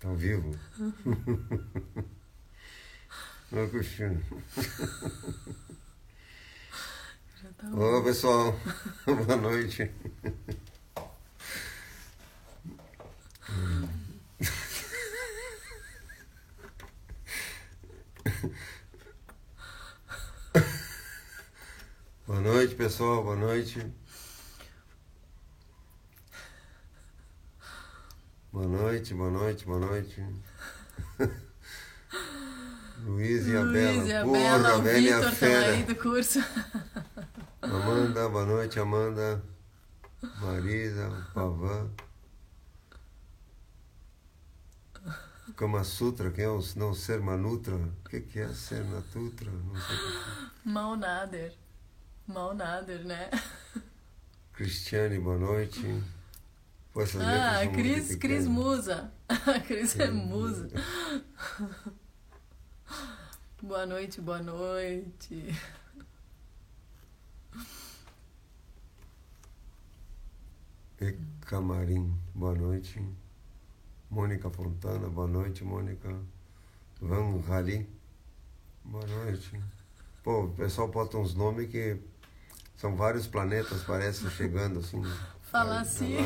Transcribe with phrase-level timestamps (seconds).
[0.00, 0.50] Tá ao vivo?
[3.52, 4.20] Olha Cristina.
[7.58, 8.58] Tá Olá pessoal,
[9.04, 9.90] boa noite.
[22.26, 23.90] Boa noite pessoal, boa noite.
[28.52, 30.22] Boa noite, boa noite, boa noite.
[33.02, 33.92] Luiz e a Bela.
[33.92, 35.72] Luiz e a Porra, Bela, o velha estão fera.
[35.72, 36.38] aí do curso.
[37.62, 39.42] Amanda, boa noite, Amanda.
[40.42, 41.90] Marisa, Pavan.
[45.56, 47.74] Kama Sutra, quem é o não ser Manutra?
[47.74, 49.50] O que, que é ser Natutra?
[49.50, 49.96] Não sei.
[50.92, 51.61] o
[52.26, 53.04] Malnader.
[53.04, 53.30] Malnader, né?
[54.52, 55.80] Cristiane, boa noite.
[57.20, 58.46] Ah, Cris, Cris.
[58.46, 59.10] Musa.
[59.28, 60.68] A Cris é musa.
[63.62, 65.54] Boa noite, boa noite.
[71.00, 73.00] E Camarim, boa noite.
[74.10, 76.12] Mônica Fontana, boa noite, Mônica.
[77.00, 77.88] Van Rali,
[78.84, 79.62] boa noite.
[80.24, 81.98] Pô, o pessoal bota uns nomes que
[82.82, 85.00] são vários planetas, parece, chegando assim.
[85.40, 86.16] Fala vários assim.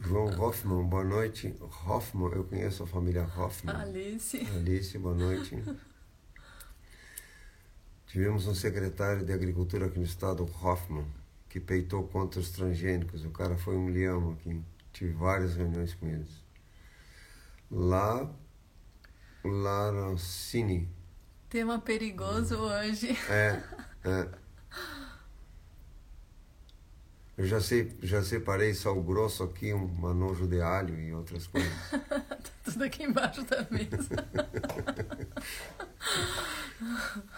[0.00, 1.54] João Hoffman, boa noite.
[1.60, 3.76] Hoffman, eu conheço a família Hoffman.
[3.76, 4.38] Alice.
[4.38, 5.62] Alice, boa noite.
[8.06, 11.04] Tivemos um secretário de Agricultura aqui no estado, Hoffman,
[11.50, 13.22] que peitou contra os transgênicos.
[13.26, 14.62] O cara foi um leão aqui.
[14.94, 16.42] Tive várias reuniões com eles.
[17.70, 18.34] Lá,
[19.44, 21.01] Laracini.
[21.52, 23.10] Tema perigoso hoje.
[23.28, 23.62] É,
[24.06, 24.28] é.
[27.36, 31.70] Eu já, sei, já separei sal grosso aqui, um manojo de alho e outras coisas.
[32.08, 34.26] Tá tudo aqui embaixo da mesa.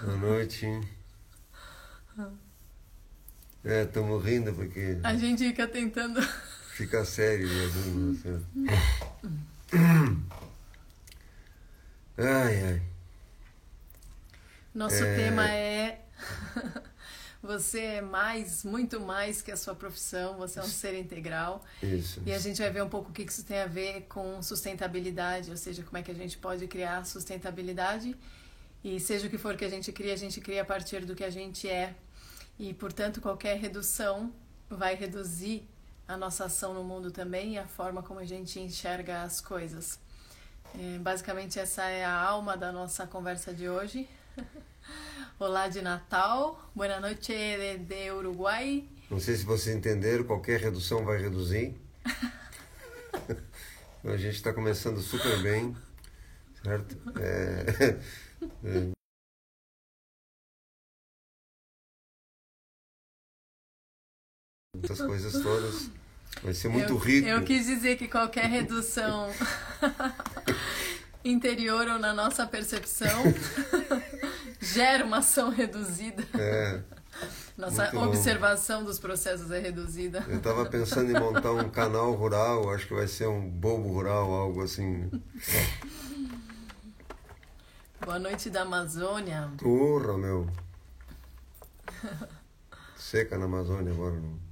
[0.01, 0.67] Boa noite.
[3.65, 6.23] É, estamos rindo porque A gente fica tentando.
[6.75, 8.13] fica sério mesmo.
[9.73, 10.25] Assim.
[12.17, 12.94] Ai, ai.
[14.75, 15.17] Nosso É.
[15.17, 16.01] tema é.
[17.43, 21.63] Você é mais, muito mais que a sua profissão, você é um ser integral.
[21.83, 22.23] Isso.
[22.25, 25.51] E a gente vai ver um pouco o que isso tem a ver com sustentabilidade,
[25.51, 28.17] ou seja, como é que a gente pode criar sustentabilidade.
[28.83, 31.15] E seja o que for que a gente cria, a gente cria a partir do
[31.15, 31.95] que a gente é.
[32.59, 34.33] E, portanto, qualquer redução
[34.71, 35.69] vai reduzir
[36.09, 39.99] a nossa ação no mundo também e a forma como a gente enxerga as coisas.
[40.79, 44.09] É, basicamente, essa é a alma da nossa conversa de hoje.
[45.39, 48.85] Olá de Natal, boa noite de, de Uruguai.
[49.11, 51.75] Não sei se vocês entenderam, qualquer redução vai reduzir.
[54.05, 55.77] a gente está começando super bem,
[56.63, 56.97] certo?
[57.21, 57.99] É,
[58.65, 58.91] é,
[64.83, 65.91] essas coisas todas.
[66.43, 67.29] Vai ser muito eu, rico.
[67.29, 69.31] Eu quis dizer que qualquer redução
[71.25, 73.23] interior ou na nossa percepção
[74.61, 76.23] gera uma ação reduzida.
[76.39, 76.81] É,
[77.57, 78.07] Nossa Muito bom.
[78.09, 80.25] observação dos processos é reduzida.
[80.29, 84.31] eu estava pensando em montar um canal rural, acho que vai ser um bobo rural,
[84.33, 85.11] algo assim.
[88.05, 89.51] Boa noite da Amazônia.
[89.59, 90.47] Porra, meu.
[92.99, 94.15] Seca na Amazônia agora.
[94.17, 94.44] Não.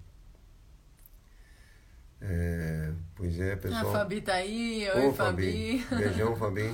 [2.25, 3.93] É, pois é, A pessoal.
[3.93, 4.89] Fabi tá aí.
[4.95, 5.85] Oi, Ô, Fabi.
[5.91, 6.73] Beijão, Fabi.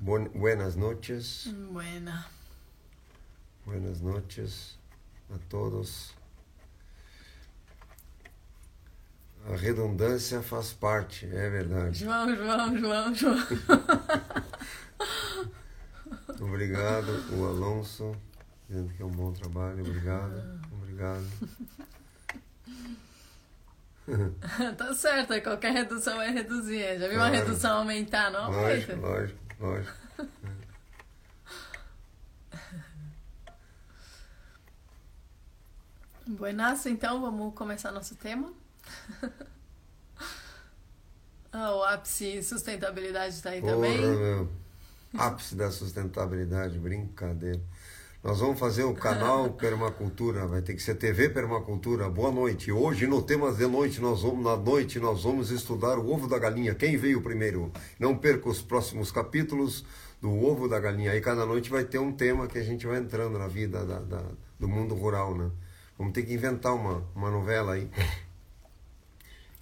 [0.00, 1.46] Buen- buenas noches.
[1.70, 2.26] Buena.
[3.64, 4.76] Buenas noches
[5.32, 6.12] a todos.
[9.48, 12.00] A redundância faz parte, é verdade.
[12.00, 13.38] João, João, João, João.
[16.40, 18.16] Obrigado, o Alonso,
[18.68, 19.80] dizendo que é um bom trabalho.
[19.80, 21.24] Obrigado, obrigado.
[24.76, 26.98] tá certo, qualquer redução é reduzir.
[26.98, 28.50] Já viu uma redução aumentar, não?
[28.50, 29.08] Lógico, aumenta?
[29.08, 29.96] lógico, lógico.
[36.26, 38.52] Buenaço, então, vamos começar nosso tema.
[41.54, 43.98] Ah, o ápice sustentabilidade está aí Porra, também.
[44.00, 44.50] meu.
[45.18, 47.60] Ápice da sustentabilidade, brincadeira.
[48.22, 52.08] Nós vamos fazer o canal Permacultura, vai ter que ser TV Permacultura.
[52.08, 52.70] Boa noite.
[52.70, 56.38] Hoje no tema de noite nós vamos na noite nós vamos estudar o ovo da
[56.38, 56.72] galinha.
[56.72, 57.72] Quem veio primeiro?
[57.98, 59.84] Não perca os próximos capítulos
[60.20, 61.10] do ovo da galinha.
[61.10, 63.98] Aí cada noite vai ter um tema que a gente vai entrando na vida da,
[63.98, 64.22] da,
[64.56, 65.50] do mundo rural, né?
[65.98, 67.90] Vamos ter que inventar uma, uma novela aí.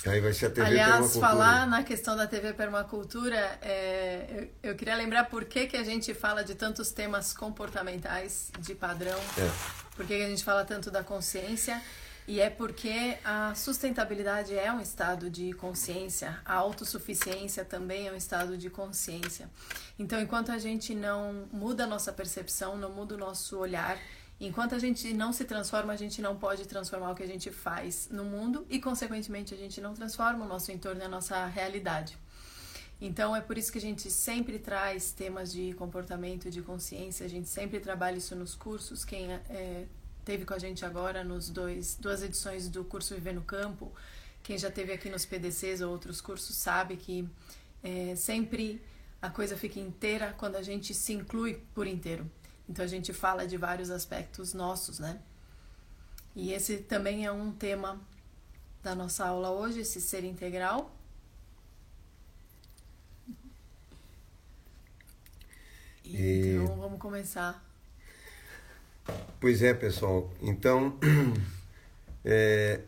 [0.07, 4.75] Aí vai ser a TV Aliás, falar na questão da TV Permacultura, é, eu, eu,
[4.75, 9.51] queria lembrar por que, que a gente fala de tantos temas comportamentais de padrão, é.
[9.95, 11.83] por que, que a gente fala tanto da consciência,
[12.27, 18.17] e é porque a sustentabilidade é um estado de consciência, a autossuficiência também é um
[18.17, 19.51] estado de consciência.
[19.99, 23.99] Então, enquanto a gente não muda a nossa percepção, não muda o nosso olhar,
[24.41, 27.51] Enquanto a gente não se transforma, a gente não pode transformar o que a gente
[27.51, 31.45] faz no mundo e, consequentemente, a gente não transforma o nosso entorno e a nossa
[31.47, 32.17] realidade.
[32.99, 37.29] Então, é por isso que a gente sempre traz temas de comportamento, de consciência, a
[37.29, 39.05] gente sempre trabalha isso nos cursos.
[39.05, 39.87] Quem é,
[40.25, 43.93] teve com a gente agora nos dois duas edições do curso Viver no Campo,
[44.43, 47.29] quem já teve aqui nos PDCs ou outros cursos sabe que
[47.83, 48.83] é, sempre
[49.21, 52.31] a coisa fica inteira quando a gente se inclui por inteiro.
[52.71, 55.19] Então a gente fala de vários aspectos nossos, né?
[56.37, 58.01] E esse também é um tema
[58.81, 60.95] da nossa aula hoje, esse ser integral.
[66.05, 66.59] E...
[66.63, 67.61] Então vamos começar.
[69.41, 70.33] Pois é, pessoal.
[70.41, 70.97] Então,
[72.25, 72.83] é,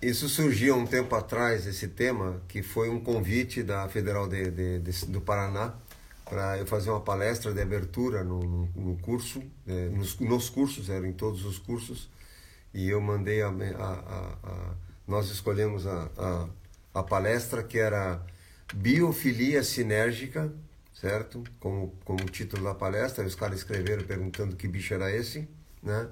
[0.00, 4.78] isso surgiu um tempo atrás, esse tema, que foi um convite da Federal de, de,
[4.78, 5.74] de do Paraná
[6.30, 11.06] para eu fazer uma palestra de abertura no, no, curso, é, nos, nos, cursos, eram
[11.06, 12.08] em todos os cursos,
[12.72, 14.74] e eu mandei a, a, a, a
[15.08, 16.48] nós escolhemos a,
[16.94, 18.24] a, palestra que era
[18.72, 20.52] Biofilia Sinérgica,
[20.94, 21.42] certo?
[21.58, 25.48] Como, como título da palestra, os caras escreveram perguntando que bicho era esse,
[25.82, 26.08] né?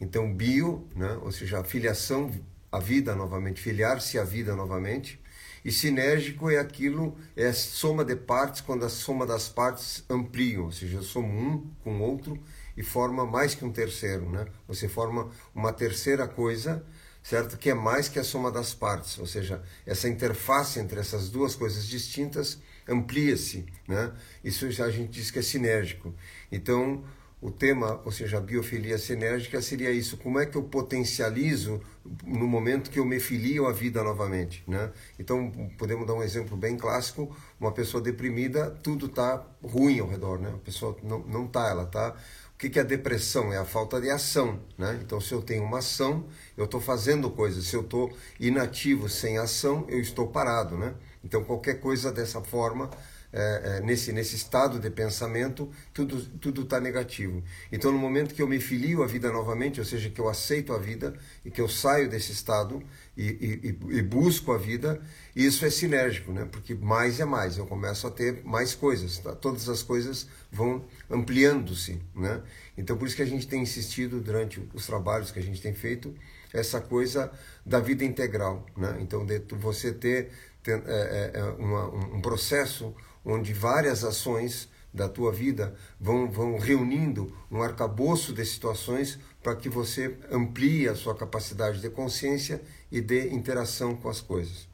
[0.00, 1.18] Então, bio, né?
[1.20, 2.30] ou seja, a filiação
[2.70, 5.20] à vida novamente, filiar-se à vida novamente,
[5.68, 10.64] e sinérgico é aquilo, é a soma de partes, quando a soma das partes ampliam,
[10.64, 12.42] ou seja, eu somo um com outro
[12.74, 14.46] e forma mais que um terceiro, né?
[14.66, 16.82] Você forma uma terceira coisa,
[17.22, 17.58] certo?
[17.58, 21.54] Que é mais que a soma das partes, ou seja, essa interface entre essas duas
[21.54, 24.10] coisas distintas amplia-se, né?
[24.42, 26.14] Isso a gente diz que é sinérgico.
[26.50, 27.04] Então,
[27.40, 30.16] o tema, ou seja, a biofilia sinérgica seria isso.
[30.16, 31.80] Como é que eu potencializo
[32.26, 34.90] no momento que eu me filio à vida novamente, né?
[35.18, 37.34] Então, podemos dar um exemplo bem clássico.
[37.60, 40.50] Uma pessoa deprimida, tudo está ruim ao redor, né?
[40.52, 42.16] A pessoa não, não tá, ela tá...
[42.54, 43.52] O que, que é a depressão?
[43.52, 44.98] É a falta de ação, né?
[45.00, 46.26] Então, se eu tenho uma ação,
[46.56, 47.64] eu estou fazendo coisas.
[47.66, 50.92] Se eu estou inativo, sem ação, eu estou parado, né?
[51.22, 52.90] Então, qualquer coisa dessa forma
[53.32, 57.42] é, é, nesse, nesse estado de pensamento, tudo está negativo.
[57.70, 60.72] Então, no momento que eu me filio à vida novamente, ou seja, que eu aceito
[60.72, 61.14] a vida
[61.44, 62.82] e que eu saio desse estado
[63.16, 65.00] e, e, e busco a vida,
[65.36, 66.48] isso é sinérgico, né?
[66.50, 69.34] porque mais é mais, eu começo a ter mais coisas, tá?
[69.34, 72.00] todas as coisas vão ampliando-se.
[72.14, 72.40] Né?
[72.78, 75.74] Então, por isso que a gente tem insistido durante os trabalhos que a gente tem
[75.74, 76.14] feito,
[76.52, 77.30] essa coisa
[77.64, 78.64] da vida integral.
[78.76, 78.98] Né?
[79.00, 80.30] Então, de você ter,
[80.72, 82.94] é, é, é um processo
[83.24, 89.68] onde várias ações da tua vida vão, vão reunindo um arcabouço de situações para que
[89.68, 92.60] você amplie a sua capacidade de consciência
[92.90, 94.68] e de interação com as coisas.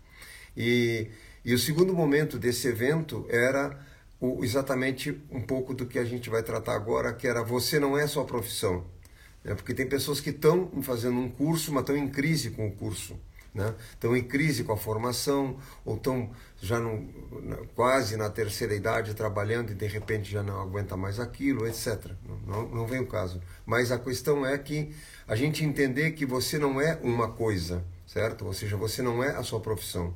[0.56, 1.08] E,
[1.44, 3.78] e o segundo momento desse evento era
[4.20, 7.98] o, exatamente um pouco do que a gente vai tratar agora, que era você não
[7.98, 8.84] é sua profissão.
[9.42, 13.14] Porque tem pessoas que estão fazendo um curso, mas estão em crise com o curso
[13.54, 13.74] né?
[13.92, 16.30] estão em crise com a formação, ou estão
[16.60, 17.06] já no,
[17.74, 22.10] quase na terceira idade trabalhando e de repente já não aguenta mais aquilo, etc.
[22.46, 23.40] Não, não, vem o caso.
[23.64, 24.94] Mas a questão é que
[25.28, 28.44] a gente entender que você não é uma coisa, certo?
[28.46, 30.14] Ou seja, você não é a sua profissão.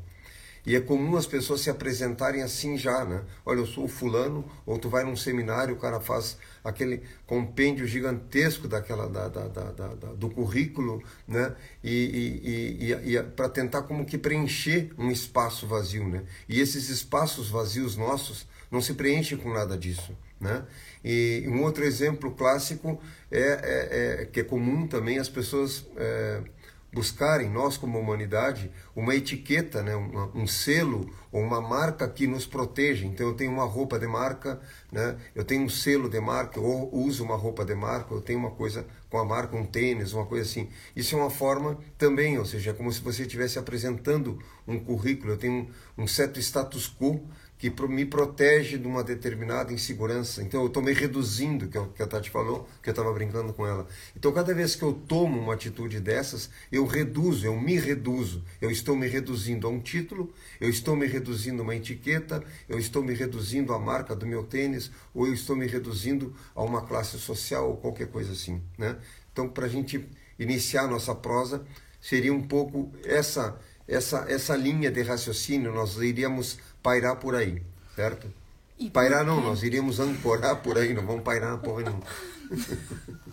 [0.69, 3.23] E é comum as pessoas se apresentarem assim já, né?
[3.47, 7.87] Olha, eu sou o fulano, ou tu vai num seminário, o cara faz aquele compêndio
[7.87, 11.57] gigantesco daquela da, da, da, da do currículo, né?
[11.83, 16.25] E, e, e, e para tentar como que preencher um espaço vazio, né?
[16.47, 20.67] E esses espaços vazios nossos não se preenchem com nada disso, né?
[21.03, 26.43] E um outro exemplo clássico é, é, é que é comum também as pessoas é,
[26.93, 29.95] buscarem, nós como humanidade, uma etiqueta, né,
[30.35, 33.07] um selo ou uma marca que nos protege.
[33.07, 36.95] Então eu tenho uma roupa de marca, né, eu tenho um selo de marca, ou
[36.95, 40.27] uso uma roupa de marca, eu tenho uma coisa com a marca, um tênis, uma
[40.27, 40.69] coisa assim.
[40.97, 45.33] Isso é uma forma também, ou seja, é como se você estivesse apresentando um currículo.
[45.33, 47.21] Eu tenho um, um certo status quo
[47.59, 50.43] que me protege de uma determinada insegurança.
[50.43, 53.13] Então eu estou me reduzindo, que é o que a Tati falou, que eu estava
[53.13, 53.87] brincando com ela.
[54.17, 58.45] Então cada vez que eu tomo uma atitude dessas, eu reduzo, eu me reduzo.
[58.61, 62.79] Eu estou me reduzindo a um título, eu estou me reduzindo a uma etiqueta, eu
[62.79, 66.83] estou me reduzindo à marca do meu tênis, ou eu estou me reduzindo a uma
[66.83, 68.63] classe social ou qualquer coisa assim.
[68.79, 68.97] Né?
[69.33, 71.67] Então para a gente iniciar nossa prosa,
[72.01, 77.63] seria um pouco essa, essa, essa linha de raciocínio, nós iríamos pairar por aí,
[77.95, 78.33] certo?
[78.79, 82.03] E pairar não, nós iríamos ancorar por aí, não vamos pairar porra nenhuma.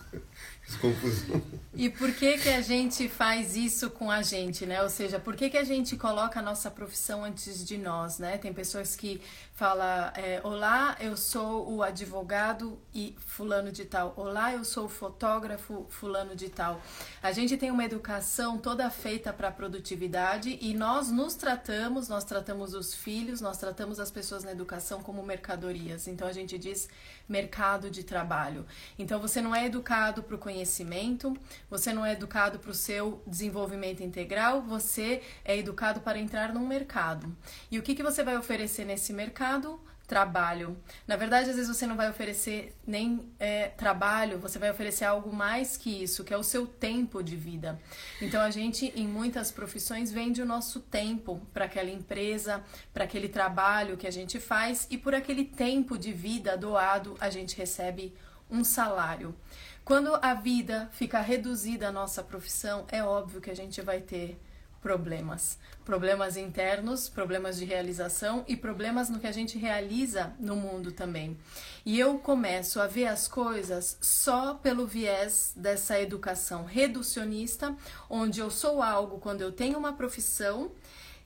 [0.74, 1.42] confusão.
[1.76, 4.82] E por que que a gente faz isso com a gente, né?
[4.82, 8.38] Ou seja, por que que a gente coloca a nossa profissão antes de nós, né?
[8.38, 9.22] Tem pessoas que
[9.54, 14.14] falam, é, olá, eu sou o advogado e fulano de tal.
[14.18, 16.82] Olá, eu sou o fotógrafo fulano de tal.
[17.22, 22.74] A gente tem uma educação toda feita para produtividade e nós nos tratamos, nós tratamos
[22.74, 26.08] os filhos, nós tratamos as pessoas na educação como mercadorias.
[26.08, 26.88] Então a gente diz
[27.28, 28.66] mercado de trabalho.
[28.98, 31.36] Então você não é educado para o conhecimento,
[31.70, 36.68] você não é educado para o seu desenvolvimento integral, você é educado para entrar num
[36.68, 37.36] mercado.
[37.70, 39.80] E o que, que você vai oferecer nesse mercado?
[40.08, 40.78] Trabalho.
[41.08, 45.34] Na verdade, às vezes você não vai oferecer nem é, trabalho, você vai oferecer algo
[45.34, 47.80] mais que isso, que é o seu tempo de vida.
[48.22, 53.30] Então, a gente, em muitas profissões, vende o nosso tempo para aquela empresa, para aquele
[53.30, 58.14] trabalho que a gente faz e por aquele tempo de vida doado, a gente recebe
[58.50, 59.36] um salário.
[59.84, 64.40] Quando a vida fica reduzida à nossa profissão, é óbvio que a gente vai ter
[64.86, 65.58] problemas.
[65.84, 71.36] Problemas internos, problemas de realização e problemas no que a gente realiza no mundo também.
[71.84, 77.76] E eu começo a ver as coisas só pelo viés dessa educação reducionista,
[78.08, 80.72] onde eu sou algo quando eu tenho uma profissão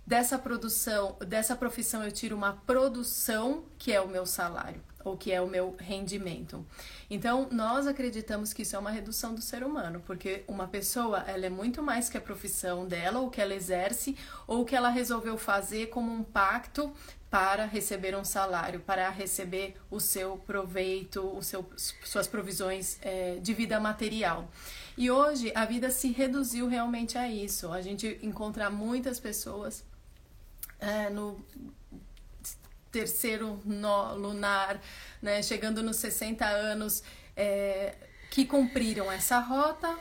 [0.08, 5.34] dessa produção, dessa profissão eu tiro uma produção que é o meu salário ou que
[5.34, 6.66] é o meu rendimento.
[7.10, 11.48] Então, nós acreditamos que isso é uma redução do ser humano, porque uma pessoa, ela
[11.48, 15.36] é muito mais que a profissão dela, ou que ela exerce, ou que ela resolveu
[15.36, 16.94] fazer como um pacto
[17.30, 21.68] para receber um salário, para receber o seu proveito, o seu,
[22.04, 24.48] suas provisões é, de vida material.
[24.98, 27.72] E hoje a vida se reduziu realmente a isso.
[27.72, 29.84] A gente encontra muitas pessoas
[30.80, 31.40] é, no
[32.92, 34.82] terceiro nó lunar,
[35.22, 37.04] né, chegando nos 60 anos,
[37.36, 37.96] é,
[38.30, 39.98] que cumpriram essa rota,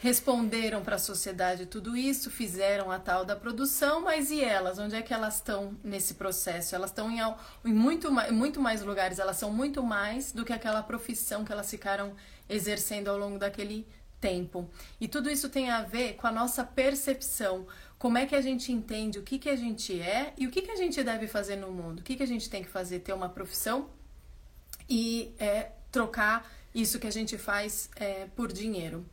[0.00, 4.78] responderam para a sociedade tudo isso, fizeram a tal da produção, mas e elas?
[4.78, 6.74] Onde é que elas estão nesse processo?
[6.74, 7.18] Elas estão em,
[7.64, 11.70] em muito, muito mais lugares, elas são muito mais do que aquela profissão que elas
[11.70, 12.14] ficaram
[12.48, 13.86] exercendo ao longo daquele
[14.20, 14.70] tempo.
[15.00, 17.66] E tudo isso tem a ver com a nossa percepção
[18.06, 20.62] como é que a gente entende o que, que a gente é e o que,
[20.62, 21.98] que a gente deve fazer no mundo.
[21.98, 23.00] O que, que a gente tem que fazer?
[23.00, 23.90] Ter uma profissão
[24.88, 29.04] e é, trocar isso que a gente faz é, por dinheiro.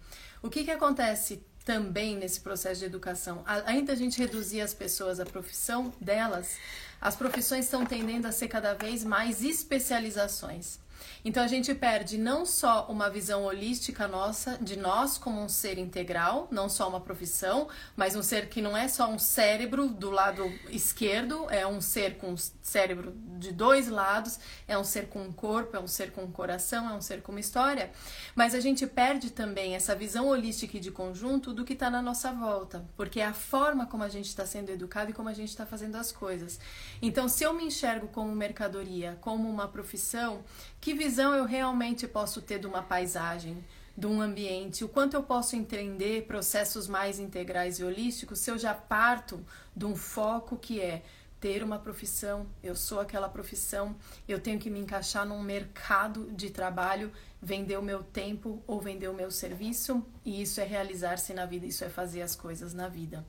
[0.44, 3.42] O que, que acontece também nesse processo de educação?
[3.48, 6.56] Além da gente reduzir as pessoas à profissão delas,
[7.02, 10.78] as profissões estão tendendo a ser cada vez mais especializações.
[11.26, 15.78] Então a gente perde não só uma visão holística nossa de nós como um ser
[15.78, 20.12] integral, não só uma profissão, mas um ser que não é só um cérebro do
[20.12, 24.38] lado esquerdo, é um ser com cérebro de dois lados,
[24.68, 27.22] é um ser com um corpo, é um ser com um coração, é um ser
[27.22, 27.92] com uma história.
[28.36, 32.02] Mas a gente perde também essa visão holística e de conjunto do que está na
[32.02, 35.34] nossa volta, porque é a forma como a gente está sendo educado e como a
[35.34, 36.60] gente está fazendo as coisas.
[37.02, 40.44] Então, se eu me enxergo como mercadoria, como uma profissão,
[40.84, 43.64] que visão eu realmente posso ter de uma paisagem,
[43.98, 44.84] de um ambiente?
[44.84, 49.40] O quanto eu posso entender processos mais integrais e holísticos se eu já parto
[49.74, 51.02] de um foco que é
[51.40, 53.96] ter uma profissão, eu sou aquela profissão,
[54.28, 59.08] eu tenho que me encaixar num mercado de trabalho, vender o meu tempo ou vender
[59.08, 62.90] o meu serviço, e isso é realizar-se na vida, isso é fazer as coisas na
[62.90, 63.26] vida.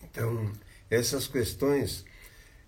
[0.00, 0.52] Então,
[0.88, 2.04] essas questões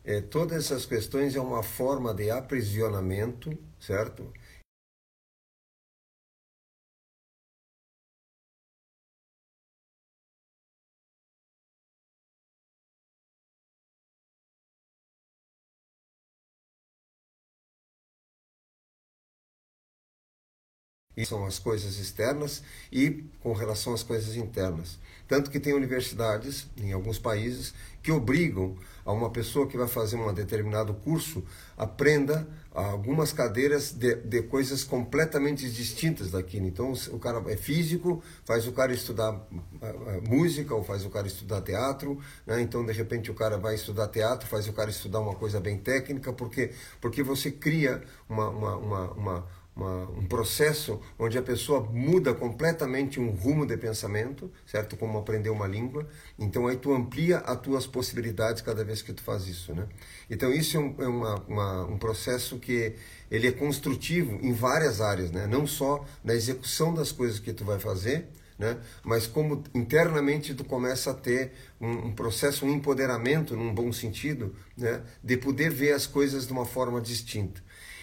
[0.02, 4.32] é, todas essas questões é uma forma de aprisionamento, certo?
[21.26, 24.99] são as coisas externas e com relação às coisas internas.
[25.28, 30.16] Tanto que tem universidades em alguns países que obrigam a uma pessoa que vai fazer
[30.16, 31.44] um determinado curso
[31.76, 36.67] aprenda algumas cadeiras de, de coisas completamente distintas daquilo.
[36.67, 41.27] Então, o cara é físico, faz o cara estudar uh, música ou faz o cara
[41.27, 42.19] estudar teatro.
[42.47, 42.61] Né?
[42.62, 45.79] Então, de repente, o cara vai estudar teatro, faz o cara estudar uma coisa bem
[45.79, 51.81] técnica, porque porque você cria uma, uma, uma, uma uma, um processo onde a pessoa
[51.81, 54.97] muda completamente um rumo de pensamento, certo?
[54.97, 56.07] Como aprender uma língua.
[56.39, 59.87] Então aí tu amplia as tuas possibilidades cada vez que tu faz isso, né?
[60.29, 62.95] Então isso é, um, é uma, uma, um processo que
[63.31, 65.47] ele é construtivo em várias áreas, né?
[65.47, 68.77] Não só na execução das coisas que tu vai fazer, né?
[69.03, 74.55] Mas como internamente tu começa a ter um, um, processo, um empoderamento, num bom sentido,
[74.77, 75.03] né?
[75.25, 77.62] De poder ver as coisas de uma forma distinta.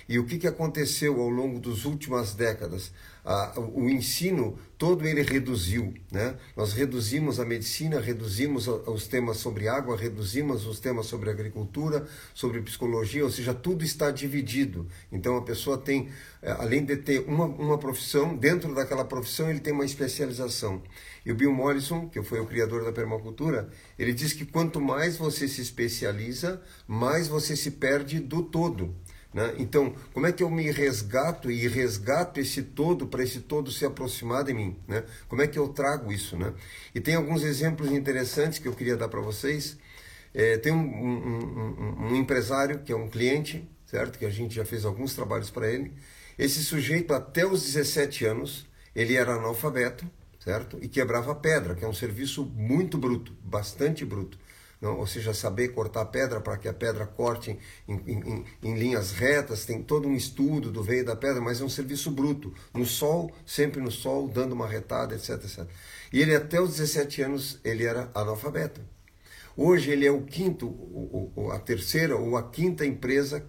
[0.09, 2.91] E o que, que aconteceu ao longo das últimas décadas?
[3.25, 6.37] Ah, o ensino todo ele reduziu, né?
[6.55, 12.61] Nós reduzimos a medicina, reduzimos os temas sobre água, reduzimos os temas sobre agricultura, sobre
[12.61, 14.87] psicologia, ou seja, tudo está dividido.
[15.11, 16.07] Então a pessoa tem,
[16.41, 20.81] eh, além de ter uma, uma profissão, dentro daquela profissão ele tem uma especialização.
[21.25, 25.17] E o Bill Mollison, que foi o criador da permacultura, ele diz que quanto mais
[25.17, 28.95] você se especializa, mais você se perde do todo.
[29.33, 29.55] Né?
[29.57, 33.85] Então, como é que eu me resgato e resgato esse todo para esse todo se
[33.85, 34.77] aproximar de mim?
[34.87, 35.03] Né?
[35.27, 36.37] Como é que eu trago isso?
[36.37, 36.53] Né?
[36.95, 39.77] E tem alguns exemplos interessantes que eu queria dar para vocês.
[40.33, 44.19] É, tem um, um, um, um, empresário que é um cliente, certo?
[44.19, 45.93] Que a gente já fez alguns trabalhos para ele.
[46.37, 50.05] Esse sujeito, até os 17 anos, ele era analfabeto,
[50.39, 50.77] certo?
[50.81, 54.37] E quebrava pedra, que é um serviço muito bruto, bastante bruto
[54.79, 57.57] não, ou seja, saber cortar pedra para que a pedra corte
[57.87, 61.63] em, em, em, linhas retas, tem todo um estudo do veio da pedra, mas é
[61.63, 65.67] um serviço bruto, no sol, sempre no sol, dando uma retada, etc, etc.
[66.13, 68.81] E ele até os 17 anos ele era analfabeto.
[69.55, 70.75] Hoje ele é o quinto,
[71.51, 73.43] a terceira ou a quinta empresa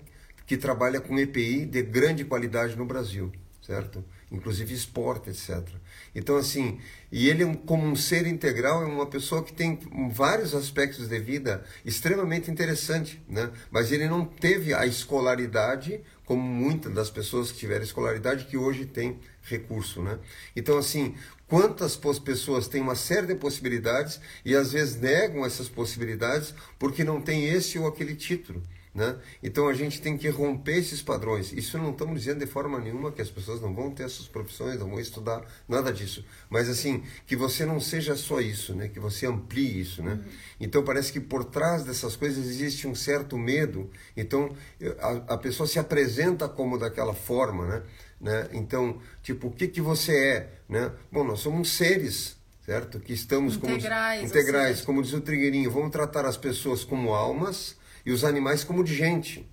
[0.47, 3.31] que trabalha com EPI de grande qualidade no Brasil,
[3.61, 4.03] certo?
[4.31, 5.67] Inclusive esporte, etc.
[6.15, 6.79] Então, assim,
[7.11, 9.79] e ele, como um ser integral, é uma pessoa que tem
[10.11, 13.51] vários aspectos de vida extremamente interessante, né?
[13.71, 18.85] Mas ele não teve a escolaridade, como muitas das pessoas que tiveram escolaridade, que hoje
[18.85, 20.19] tem recurso, né?
[20.55, 21.15] Então, assim,
[21.47, 27.21] quantas pessoas têm uma série de possibilidades e às vezes negam essas possibilidades porque não
[27.21, 28.63] tem esse ou aquele título.
[28.99, 29.17] Né?
[29.41, 31.53] Então a gente tem que romper esses padrões.
[31.53, 34.77] Isso não estamos dizendo de forma nenhuma que as pessoas não vão ter essas profissões,
[34.81, 36.25] não vão estudar, nada disso.
[36.51, 38.89] Mas assim, que você não seja só isso, né?
[38.89, 40.03] que você amplie isso.
[40.03, 40.15] Né?
[40.15, 40.33] Uhum.
[40.59, 43.89] Então parece que por trás dessas coisas existe um certo medo.
[44.17, 44.51] Então
[44.99, 47.67] a, a pessoa se apresenta como daquela forma.
[47.69, 47.83] Né?
[48.21, 48.49] Né?
[48.53, 50.53] Então, tipo, o que, que você é?
[50.69, 50.91] Né?
[51.13, 53.01] Bom, nós somos seres certo?
[53.01, 57.78] Que estamos integrais, como integrais, como diz o Trigueirinho, vamos tratar as pessoas como almas
[58.05, 59.49] e os animais como de gente.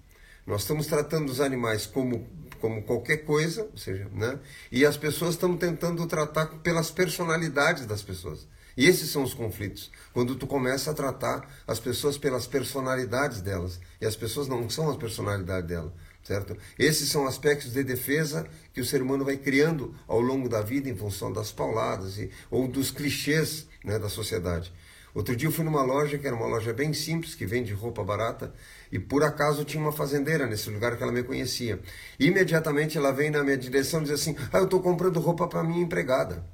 [0.46, 2.28] Nós estamos tratando os animais como,
[2.62, 4.40] como qualquer coisa, ou seja, né?
[4.72, 8.48] e as pessoas estão tentando tratar pelas personalidades das pessoas.
[8.78, 9.90] E esses são os conflitos.
[10.14, 14.90] Quando tu começa a tratar as pessoas pelas personalidades delas, e as pessoas não são
[14.90, 16.58] as personalidades delas, certo?
[16.78, 20.90] Esses são aspectos de defesa que o ser humano vai criando ao longo da vida
[20.90, 24.74] em função das pauladas e, ou dos clichês né, da sociedade.
[25.16, 28.04] Outro dia eu fui numa loja, que era uma loja bem simples, que vende roupa
[28.04, 28.54] barata,
[28.92, 31.80] e por acaso tinha uma fazendeira nesse lugar que ela me conhecia.
[32.20, 35.64] Imediatamente ela vem na minha direção e diz assim: Ah, eu estou comprando roupa para
[35.64, 36.46] minha empregada.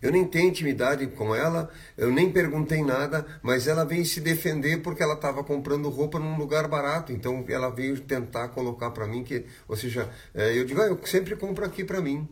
[0.00, 4.80] Eu nem tenho intimidade com ela, eu nem perguntei nada, mas ela veio se defender
[4.82, 7.12] porque ela estava comprando roupa num lugar barato.
[7.12, 11.00] Então ela veio tentar colocar para mim que, ou seja, eh, eu digo, ah, eu
[11.06, 12.28] sempre compro aqui para mim.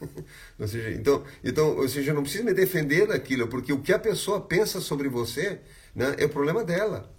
[0.58, 3.98] ou seja, então, então, ou seja, não precisa me defender daquilo, porque o que a
[3.98, 5.60] pessoa pensa sobre você
[5.94, 7.14] né, é o problema dela.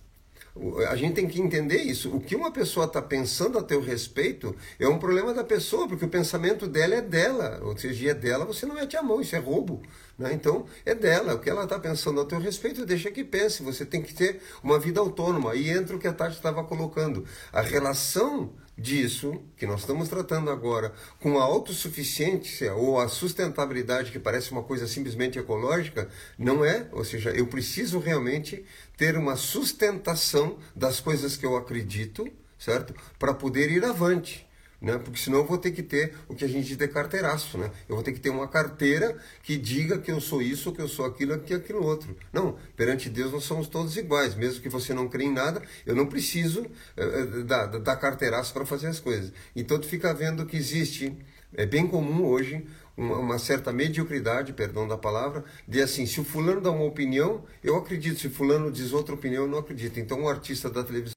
[0.90, 2.16] A gente tem que entender isso.
[2.16, 6.06] O que uma pessoa está pensando a teu respeito é um problema da pessoa, porque
[6.06, 7.60] o pensamento dela é dela.
[7.64, 9.82] Ou seja, é dela, você não mete a mão, isso é roubo.
[10.18, 10.34] Né?
[10.34, 11.36] Então, é dela.
[11.36, 13.62] O que ela está pensando a teu respeito, deixa que pense.
[13.62, 15.52] Você tem que ter uma vida autônoma.
[15.52, 17.24] Aí entra o que a Tati estava colocando.
[17.54, 24.20] A relação disso que nós estamos tratando agora com a autossuficiência ou a sustentabilidade que
[24.20, 28.64] parece uma coisa simplesmente ecológica, não é, ou seja, eu preciso realmente
[28.96, 32.94] ter uma sustentação das coisas que eu acredito, certo?
[33.18, 34.47] Para poder ir avante
[34.82, 34.98] né?
[34.98, 37.72] Porque senão eu vou ter que ter o que a gente diz de carteiraço, né?
[37.88, 40.88] Eu vou ter que ter uma carteira que diga que eu sou isso, que eu
[40.88, 42.16] sou aquilo, que aquilo outro.
[42.32, 45.96] Não, perante Deus nós somos todos iguais, mesmo que você não crê em nada, eu
[45.96, 49.32] não preciso uh, da, da carteiraço para fazer as coisas.
[49.56, 51.16] Então tu fica vendo que existe
[51.54, 52.66] É bem comum hoje
[52.98, 57.76] uma, certa mediocridade, perdão da palavra, de assim, se o fulano dá uma opinião, eu
[57.76, 60.00] acredito, se o fulano diz outra opinião, eu não acredito.
[60.00, 61.14] Então, um artista da televisão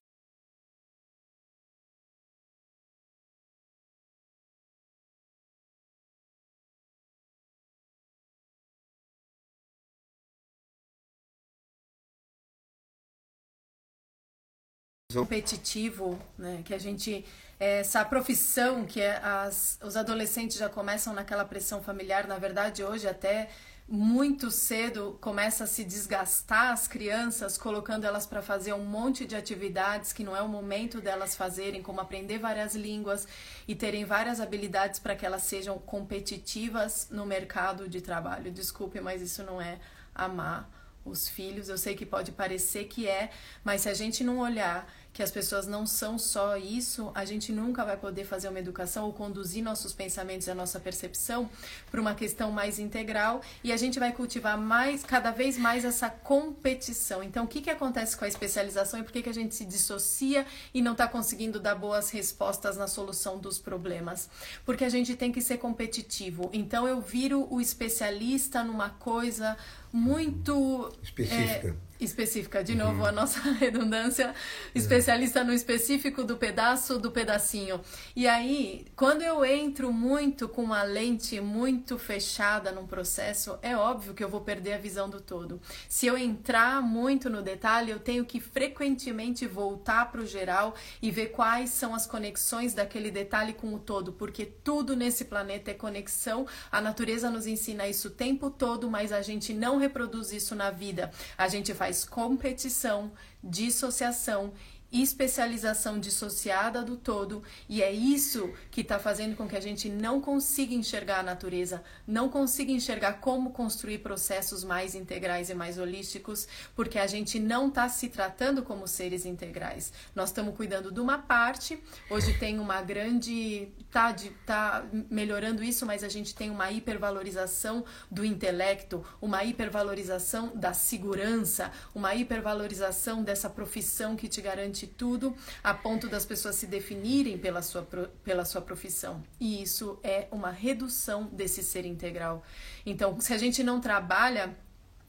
[15.18, 16.62] competitivo, né?
[16.64, 17.24] Que a gente
[17.58, 23.06] essa profissão que é as, os adolescentes já começam naquela pressão familiar, na verdade hoje
[23.06, 23.50] até
[23.92, 29.34] muito cedo começa a se desgastar as crianças, colocando elas para fazer um monte de
[29.34, 33.26] atividades que não é o momento delas fazerem, como aprender várias línguas
[33.66, 38.52] e terem várias habilidades para que elas sejam competitivas no mercado de trabalho.
[38.52, 39.80] Desculpe, mas isso não é
[40.14, 40.70] amar
[41.04, 41.68] os filhos.
[41.68, 43.30] Eu sei que pode parecer que é,
[43.64, 47.52] mas se a gente não olhar que as pessoas não são só isso, a gente
[47.52, 51.50] nunca vai poder fazer uma educação ou conduzir nossos pensamentos e a nossa percepção
[51.90, 56.08] para uma questão mais integral e a gente vai cultivar mais, cada vez mais essa
[56.08, 57.22] competição.
[57.22, 59.64] Então, o que, que acontece com a especialização e por que, que a gente se
[59.64, 64.28] dissocia e não está conseguindo dar boas respostas na solução dos problemas?
[64.64, 66.50] Porque a gente tem que ser competitivo.
[66.52, 69.56] Então, eu viro o especialista numa coisa
[69.92, 71.68] muito específica.
[71.68, 73.06] É, específica, de novo, uhum.
[73.06, 74.34] a nossa redundância,
[74.74, 77.80] especialista no específico do pedaço do pedacinho.
[78.16, 84.14] E aí, quando eu entro muito com uma lente muito fechada num processo, é óbvio
[84.14, 85.60] que eu vou perder a visão do todo.
[85.88, 91.10] Se eu entrar muito no detalhe, eu tenho que frequentemente voltar para o geral e
[91.10, 95.74] ver quais são as conexões daquele detalhe com o todo, porque tudo nesse planeta é
[95.74, 96.46] conexão.
[96.72, 100.70] A natureza nos ensina isso o tempo todo, mas a gente não reproduz isso na
[100.70, 101.10] vida.
[101.36, 103.10] A gente faz competição,
[103.42, 104.52] dissociação
[104.92, 110.20] especialização dissociada do todo, e é isso que está fazendo com que a gente não
[110.20, 116.48] consiga enxergar a natureza, não consiga enxergar como construir processos mais integrais e mais holísticos,
[116.74, 119.92] porque a gente não está se tratando como seres integrais.
[120.14, 123.68] Nós estamos cuidando de uma parte, hoje tem uma grande.
[123.90, 130.52] Tá, de, tá melhorando isso, mas a gente tem uma hipervalorização do intelecto, uma hipervalorização
[130.54, 136.66] da segurança, uma hipervalorização dessa profissão que te garante tudo a ponto das pessoas se
[136.66, 137.82] definirem pela sua,
[138.24, 139.22] pela sua profissão.
[139.38, 142.44] E isso é uma redução desse ser integral.
[142.84, 144.56] Então, se a gente não trabalha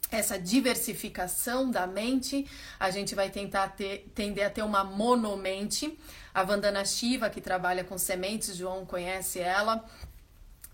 [0.09, 2.45] essa diversificação da mente,
[2.79, 5.97] a gente vai tentar ter, tender a ter uma monomente.
[6.33, 9.85] A Vandana Shiva, que trabalha com sementes, João conhece ela,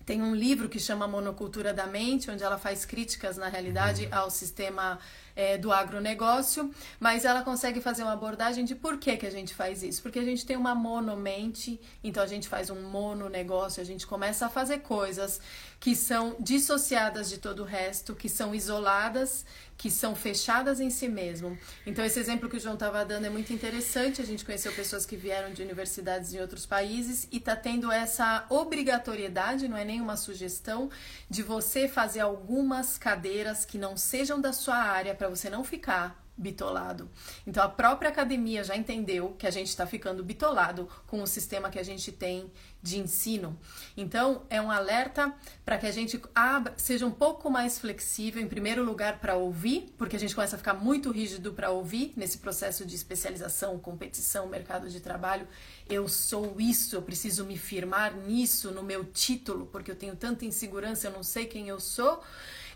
[0.07, 4.17] tem um livro que chama Monocultura da Mente, onde ela faz críticas, na realidade, uhum.
[4.17, 4.97] ao sistema
[5.38, 9.54] é, do agronegócio, mas ela consegue fazer uma abordagem de por que, que a gente
[9.54, 10.02] faz isso.
[10.02, 14.47] Porque a gente tem uma monomente, então a gente faz um mononegócio, a gente começa
[14.47, 15.39] a fazer coisas
[15.80, 19.45] que são dissociadas de todo o resto, que são isoladas,
[19.78, 21.56] que são fechadas em si mesmo.
[21.86, 24.19] Então, esse exemplo que o João estava dando é muito interessante.
[24.19, 28.45] A gente conheceu pessoas que vieram de universidades em outros países e está tendo essa
[28.50, 30.89] obrigatoriedade, não é nenhuma sugestão,
[31.30, 36.27] de você fazer algumas cadeiras que não sejam da sua área para você não ficar
[36.37, 37.09] bitolado.
[37.47, 41.69] Então a própria academia já entendeu que a gente está ficando bitolado com o sistema
[41.69, 43.59] que a gente tem de ensino.
[43.97, 45.33] Então é um alerta
[45.65, 49.91] para que a gente abra, seja um pouco mais flexível, em primeiro lugar para ouvir,
[49.97, 54.47] porque a gente começa a ficar muito rígido para ouvir nesse processo de especialização, competição,
[54.47, 55.47] mercado de trabalho.
[55.89, 60.45] Eu sou isso, eu preciso me firmar nisso, no meu título, porque eu tenho tanta
[60.45, 62.21] insegurança, eu não sei quem eu sou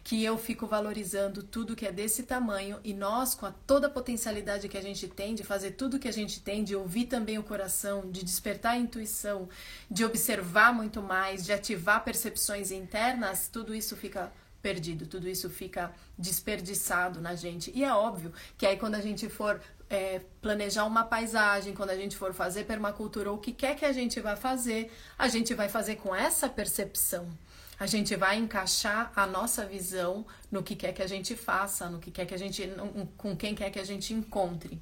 [0.04, 3.90] que eu fico valorizando tudo que é desse tamanho e nós, com a toda a
[3.90, 7.38] potencialidade que a gente tem de fazer tudo que a gente tem, de ouvir também
[7.38, 9.48] o coração, de despertar a intuição,
[9.90, 15.92] de observar muito mais, de ativar percepções internas, tudo isso fica perdido, tudo isso fica
[16.18, 17.72] desperdiçado na gente.
[17.74, 21.96] E é óbvio que aí quando a gente for é, planejar uma paisagem, quando a
[21.96, 25.54] gente for fazer permacultura ou o que quer que a gente vai fazer, a gente
[25.54, 27.28] vai fazer com essa percepção
[27.82, 31.98] a gente vai encaixar a nossa visão no que quer que a gente faça, no
[31.98, 32.72] que quer que a gente,
[33.18, 34.80] com quem quer que a gente encontre.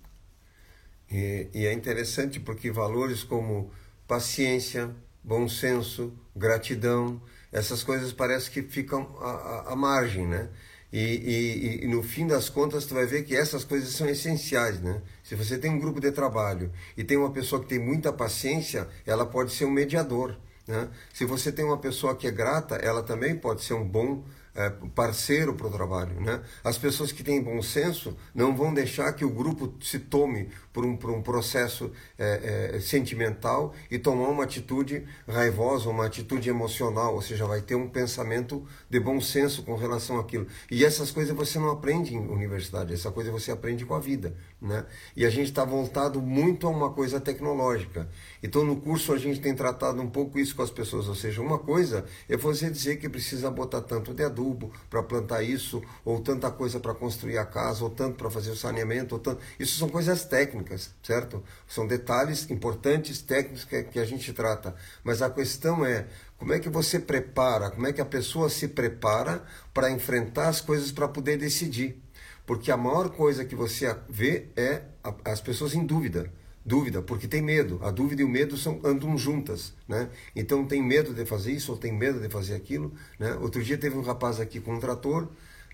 [1.10, 3.72] E, e é interessante porque valores como
[4.06, 7.22] paciência, bom senso, gratidão,
[7.54, 10.50] essas coisas parece que ficam à, margem, né?
[10.92, 14.82] E, e, e, no fim das contas tu vai ver que essas coisas são essenciais,
[14.82, 15.02] né?
[15.24, 18.90] Se você tem um grupo de trabalho e tem uma pessoa que tem muita paciência,
[19.06, 20.36] ela pode ser um mediador.
[20.70, 20.88] Né?
[21.12, 24.70] Se você tem uma pessoa que é grata, ela também pode ser um bom é,
[24.94, 26.22] parceiro para o trabalho.
[26.22, 26.40] Né?
[26.64, 30.86] As pessoas que têm bom senso não vão deixar que o grupo se tome por
[30.86, 37.16] um, por um processo é, é, sentimental e tomar uma atitude raivosa, uma atitude emocional,
[37.16, 40.48] ou seja, vai ter um pensamento de bom senso com relação àquilo.
[40.70, 44.36] E essas coisas você não aprende em universidade, essa coisa você aprende com a vida.
[44.62, 44.86] Né?
[45.16, 48.10] E a gente está voltado muito a uma coisa tecnológica.
[48.44, 51.42] Então, no curso, a gente tem tratado um pouco isso com as pessoas, ou seja,
[51.42, 56.20] uma coisa é você dizer que precisa botar tanto de adubo para plantar isso, ou
[56.20, 59.42] tanta coisa para construir a casa, ou tanto para fazer o saneamento, ou tanto...
[59.60, 60.59] isso são coisas técnicas,
[61.04, 61.44] certo?
[61.68, 64.76] São detalhes importantes, técnicos que, que a gente trata.
[65.04, 68.68] Mas a questão é como é que você prepara, como é que a pessoa se
[68.68, 69.44] prepara
[69.74, 72.02] para enfrentar as coisas para poder decidir.
[72.46, 74.82] Porque a maior coisa que você vê é
[75.26, 76.32] as pessoas em dúvida
[76.70, 77.80] dúvida, porque tem medo.
[77.82, 80.10] A dúvida e o medo são, andam juntas, né?
[80.36, 83.34] Então tem medo de fazer isso ou tem medo de fazer aquilo, né?
[83.42, 85.28] Outro dia teve um rapaz aqui com um trator,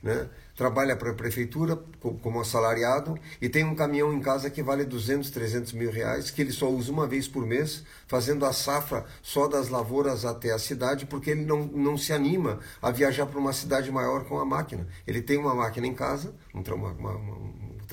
[0.06, 0.30] né?
[0.56, 1.76] Trabalha para a prefeitura
[2.22, 6.44] como assalariado e tem um caminhão em casa que vale 200, 300 mil reais, que
[6.44, 10.60] ele só usa uma vez por mês, fazendo a safra só das lavouras até a
[10.60, 14.46] cidade, porque ele não, não se anima a viajar para uma cidade maior com a
[14.46, 14.88] máquina.
[15.08, 17.12] Ele tem uma máquina em casa, um, uma, uma,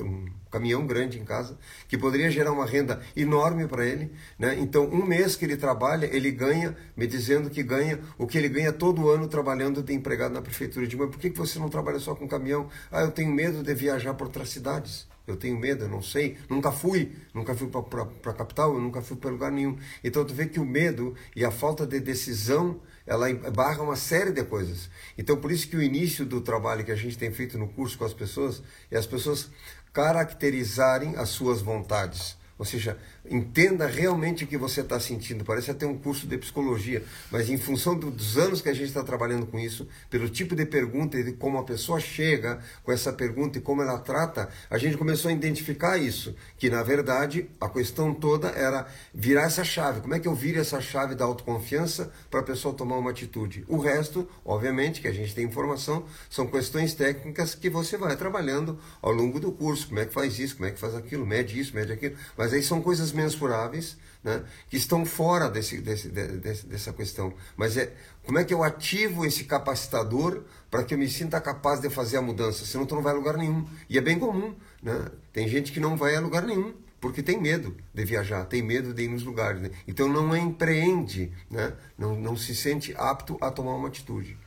[0.01, 4.11] um caminhão grande em casa, que poderia gerar uma renda enorme para ele.
[4.37, 4.55] Né?
[4.59, 8.47] Então, um mês que ele trabalha, ele ganha, me dizendo que ganha o que ele
[8.47, 10.85] ganha todo ano trabalhando de empregado na prefeitura.
[10.85, 12.69] de mas por que você não trabalha só com caminhão?
[12.91, 15.07] Ah, eu tenho medo de viajar por outras cidades.
[15.25, 16.37] Eu tenho medo, eu não sei.
[16.49, 19.75] Nunca fui, nunca fui para a capital, eu nunca fui para lugar nenhum.
[20.03, 24.31] Então, tu vê que o medo e a falta de decisão ela barra uma série
[24.31, 24.89] de coisas.
[25.17, 27.97] Então, por isso que o início do trabalho que a gente tem feito no curso
[27.97, 29.49] com as pessoas é as pessoas
[29.93, 32.35] caracterizarem as suas vontades.
[32.57, 32.97] Ou seja,
[33.29, 35.43] entenda realmente o que você está sentindo.
[35.43, 39.03] Parece até um curso de psicologia, mas em função dos anos que a gente está
[39.03, 43.11] trabalhando com isso, pelo tipo de pergunta e de como a pessoa chega com essa
[43.11, 46.35] pergunta e como ela trata, a gente começou a identificar isso.
[46.57, 50.01] Que na verdade a questão toda era virar essa chave.
[50.01, 53.65] Como é que eu viro essa chave da autoconfiança para a pessoa tomar uma atitude?
[53.67, 58.79] O resto, obviamente, que a gente tem informação, são questões técnicas que você vai trabalhando
[59.01, 59.87] ao longo do curso.
[59.87, 62.15] Como é que faz isso, como é que faz aquilo, mede isso, mede aquilo.
[62.37, 67.33] Mas aí são coisas mensuráveis né, que estão fora desse, desse, desse, dessa questão.
[67.57, 67.93] Mas é
[68.25, 72.17] como é que eu ativo esse capacitador para que eu me sinta capaz de fazer
[72.17, 72.65] a mudança?
[72.65, 73.67] Senão tu não vai a lugar nenhum.
[73.89, 74.55] E é bem comum.
[74.81, 75.07] Né?
[75.31, 78.93] Tem gente que não vai a lugar nenhum porque tem medo de viajar, tem medo
[78.93, 79.61] de ir nos lugares.
[79.61, 79.71] Né?
[79.85, 81.73] Então não empreende, né?
[81.97, 84.37] não, não se sente apto a tomar uma atitude.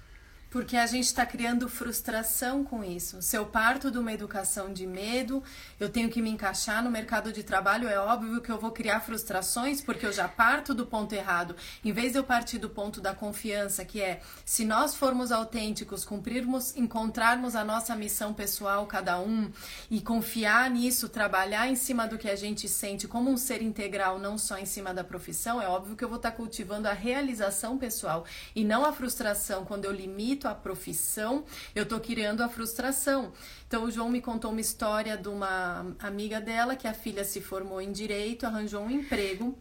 [0.56, 3.20] Porque a gente está criando frustração com isso.
[3.20, 5.42] Se eu parto de uma educação de medo,
[5.78, 9.00] eu tenho que me encaixar no mercado de trabalho, é óbvio que eu vou criar
[9.00, 11.54] frustrações, porque eu já parto do ponto errado.
[11.84, 16.06] Em vez de eu partir do ponto da confiança, que é se nós formos autênticos,
[16.06, 19.52] cumprirmos, encontrarmos a nossa missão pessoal, cada um,
[19.90, 24.18] e confiar nisso, trabalhar em cima do que a gente sente como um ser integral,
[24.18, 26.94] não só em cima da profissão, é óbvio que eu vou estar tá cultivando a
[26.94, 32.48] realização pessoal e não a frustração quando eu limito a profissão, eu estou criando a
[32.48, 33.32] frustração.
[33.66, 37.40] Então, o João me contou uma história de uma amiga dela que a filha se
[37.40, 39.56] formou em direito, arranjou um emprego.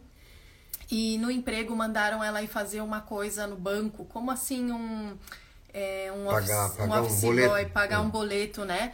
[0.90, 5.16] E no emprego mandaram ela ir fazer uma coisa no banco, como assim um,
[5.74, 7.48] é, um pagar, office, pagar um, office um boleto.
[7.48, 8.92] boy, pagar um boleto, né?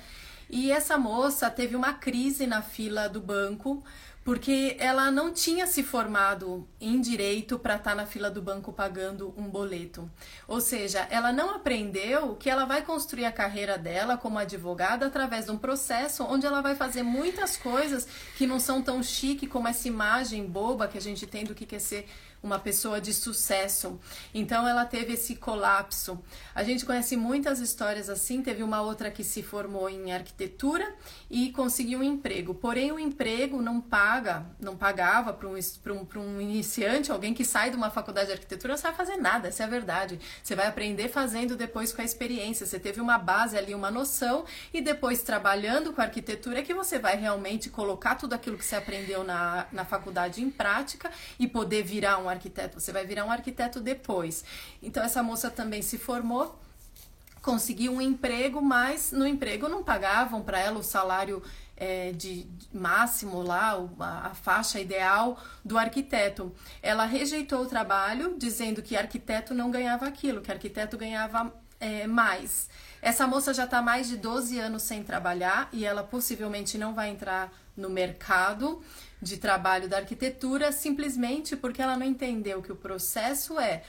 [0.49, 3.83] E essa moça teve uma crise na fila do banco
[4.25, 8.73] porque ela não tinha se formado em direito para estar tá na fila do banco
[8.73, 10.09] pagando um boleto.
[10.47, 15.47] Ou seja, ela não aprendeu que ela vai construir a carreira dela como advogada através
[15.47, 18.07] de um processo onde ela vai fazer muitas coisas
[18.37, 21.67] que não são tão chique como essa imagem boba que a gente tem do que
[21.67, 22.07] quer ser
[22.43, 24.01] uma pessoa de sucesso.
[24.35, 26.21] Então ela teve esse colapso.
[26.55, 28.43] A gente conhece muitas histórias assim.
[28.43, 30.93] Teve uma outra que se formou em arquitetura
[31.31, 32.55] e conseguiu um emprego.
[32.55, 34.12] Porém, o emprego não paga,
[34.61, 38.73] não pagava para um, um, um iniciante, alguém que sai de uma faculdade de arquitetura,
[38.73, 40.19] não sabe fazer nada, essa é a verdade.
[40.43, 42.67] Você vai aprender fazendo depois com a experiência.
[42.67, 46.75] Você teve uma base ali, uma noção, e depois trabalhando com a arquitetura é que
[46.75, 51.47] você vai realmente colocar tudo aquilo que você aprendeu na, na faculdade em prática e
[51.47, 54.45] poder virar um arquiteto, você vai virar um arquiteto depois.
[54.83, 56.59] Então essa moça também se formou,
[57.41, 61.43] conseguiu um emprego, mas no emprego não pagavam para ela o salário
[61.83, 66.55] é, de, máximo lá, a, faixa ideal do arquiteto.
[66.81, 72.71] Ela rejeitou o trabalho, dizendo que arquiteto não ganhava aquilo, que arquiteto ganhava é, mais.
[73.01, 77.11] Essa moça já está mais de 12 anos sem trabalhar e ela possivelmente não vai
[77.11, 78.81] entrar no mercado
[79.21, 83.83] de trabalho da arquitetura simplesmente porque ela não entendeu que o processo é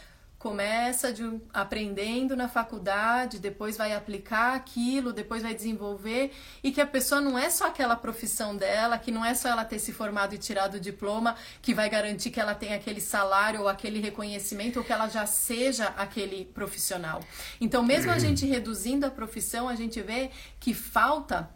[0.44, 6.86] começa de, aprendendo na faculdade, depois vai aplicar aquilo, depois vai desenvolver e que a
[6.86, 10.36] pessoa não é só aquela profissão dela, que não é só ela ter se formado
[10.36, 14.80] e tirado o diploma que vai garantir que ela tenha aquele salário ou aquele reconhecimento
[14.80, 17.24] ou que ela já seja aquele profissional.
[17.62, 20.30] Então, mesmo a gente reduzindo a profissão, a gente vê
[20.60, 21.50] que falta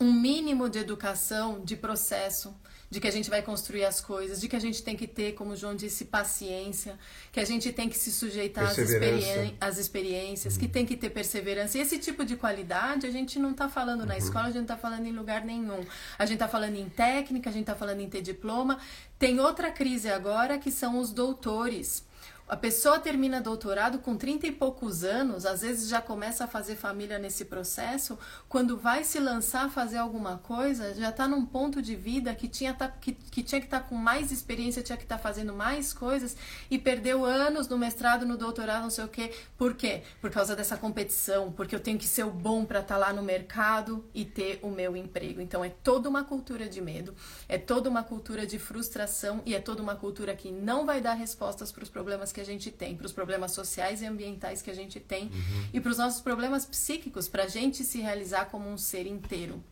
[0.00, 2.56] um mínimo de educação, de processo,
[2.96, 5.34] de que a gente vai construir as coisas, de que a gente tem que ter,
[5.34, 6.98] como o João disse, paciência,
[7.30, 10.60] que a gente tem que se sujeitar às, experi às experiências, uhum.
[10.60, 11.76] que tem que ter perseverança.
[11.76, 14.06] E esse tipo de qualidade a gente não está falando uhum.
[14.06, 15.84] na escola, a gente não está falando em lugar nenhum.
[16.18, 18.78] A gente está falando em técnica, a gente está falando em ter diploma.
[19.18, 22.02] Tem outra crise agora que são os doutores.
[22.48, 26.76] A pessoa termina doutorado com 30 e poucos anos, às vezes já começa a fazer
[26.76, 28.16] família nesse processo,
[28.48, 32.46] quando vai se lançar a fazer alguma coisa, já está num ponto de vida que
[32.46, 35.22] tinha, tá, que, que tinha que estar tá com mais experiência, tinha que estar tá
[35.22, 36.36] fazendo mais coisas
[36.70, 39.32] e perdeu anos no mestrado, no doutorado, não sei o quê.
[39.58, 40.04] Por quê?
[40.20, 43.12] Por causa dessa competição, porque eu tenho que ser o bom para estar tá lá
[43.12, 45.40] no mercado e ter o meu emprego.
[45.40, 47.12] Então é toda uma cultura de medo,
[47.48, 51.14] é toda uma cultura de frustração e é toda uma cultura que não vai dar
[51.14, 54.70] respostas para os problemas que a gente tem, para os problemas sociais e ambientais que
[54.70, 55.68] a gente tem uhum.
[55.72, 59.64] e para os nossos problemas psíquicos, para a gente se realizar como um ser inteiro.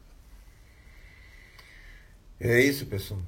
[2.40, 3.20] É isso, pessoal.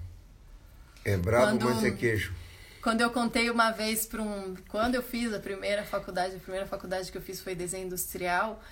[1.05, 2.35] É brabo, quando, mas é queijo.
[2.81, 4.57] Quando eu contei uma vez para um.
[4.69, 8.63] Quando eu fiz a primeira faculdade, a primeira faculdade que eu fiz foi desenho industrial.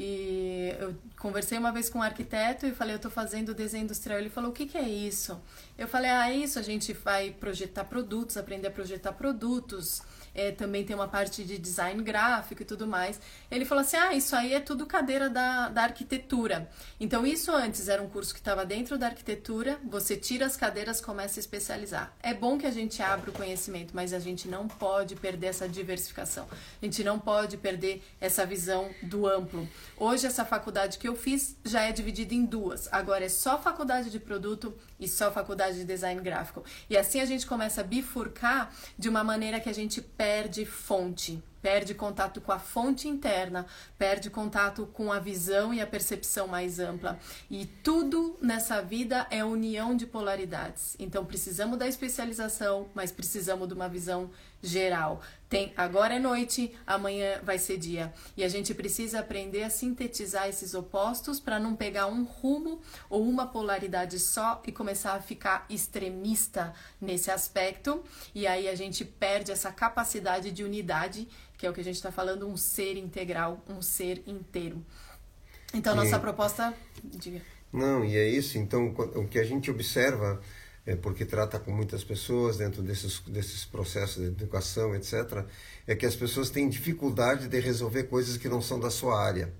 [0.00, 4.20] E eu conversei uma vez com um arquiteto e falei, eu estou fazendo desenho industrial.
[4.20, 5.36] Ele falou, o que, que é isso?
[5.76, 10.00] Eu falei, ah, é isso, a gente vai projetar produtos, aprender a projetar produtos
[10.38, 13.20] é, também tem uma parte de design gráfico e tudo mais.
[13.50, 16.70] Ele falou assim: ah, isso aí é tudo cadeira da, da arquitetura.
[17.00, 21.00] Então, isso antes era um curso que estava dentro da arquitetura, você tira as cadeiras,
[21.00, 22.12] começa a especializar.
[22.22, 25.68] É bom que a gente abra o conhecimento, mas a gente não pode perder essa
[25.68, 26.46] diversificação.
[26.80, 29.68] A gente não pode perder essa visão do amplo.
[29.96, 32.88] Hoje, essa faculdade que eu fiz já é dividida em duas.
[32.92, 36.64] Agora é só faculdade de produto e só faculdade de design gráfico.
[36.88, 40.27] E assim a gente começa a bifurcar de uma maneira que a gente perde
[40.64, 43.66] fonte, perde contato com a fonte interna,
[43.98, 47.18] perde contato com a visão e a percepção mais ampla.
[47.50, 50.96] E tudo nessa vida é união de polaridades.
[50.98, 54.30] Então precisamos da especialização, mas precisamos de uma visão
[54.62, 55.20] geral.
[55.48, 58.12] Tem agora é noite, amanhã vai ser dia.
[58.36, 63.26] E a gente precisa aprender a sintetizar esses opostos para não pegar um rumo ou
[63.26, 68.02] uma polaridade só e começar a ficar extremista nesse aspecto.
[68.34, 71.26] E aí a gente perde essa capacidade de unidade,
[71.58, 74.82] que é o que a gente está falando, um ser integral, um ser inteiro.
[75.74, 76.20] Então, nossa e...
[76.20, 76.72] proposta.
[77.04, 77.42] Diga.
[77.72, 78.56] Não, e é isso.
[78.56, 80.40] Então, o que a gente observa
[80.86, 85.44] é, porque trata com muitas pessoas dentro desses, desses processos de educação, etc.,
[85.86, 89.52] é que as pessoas têm dificuldade de resolver coisas que não são da sua área.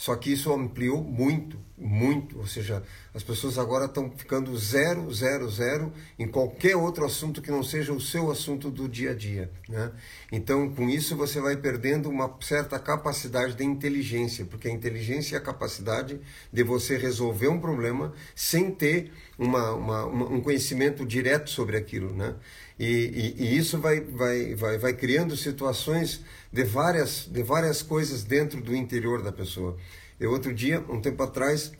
[0.00, 2.38] Só que isso ampliou muito, muito.
[2.38, 2.82] Ou seja,
[3.12, 7.92] as pessoas agora estão ficando zero, zero, zero em qualquer outro assunto que não seja
[7.92, 9.50] o seu assunto do dia a dia.
[9.68, 9.92] Né?
[10.32, 15.38] Então, com isso, você vai perdendo uma certa capacidade de inteligência, porque a inteligência é
[15.38, 16.18] a capacidade
[16.50, 22.14] de você resolver um problema sem ter uma, uma, uma um conhecimento direto sobre aquilo.
[22.14, 22.36] Né?
[22.78, 28.24] E, e, e, isso vai, vai, vai, vai criando situações de várias, de várias coisas
[28.24, 29.76] dentro do interior da pessoa.
[30.18, 31.72] Eu, outro dia, um tempo atrás,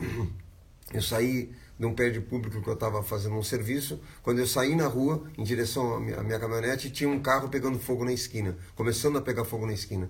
[0.93, 3.99] eu saí de um prédio público que eu estava fazendo um serviço.
[4.21, 7.49] Quando eu saí na rua, em direção à minha, à minha caminhonete, tinha um carro
[7.49, 10.09] pegando fogo na esquina, começando a pegar fogo na esquina.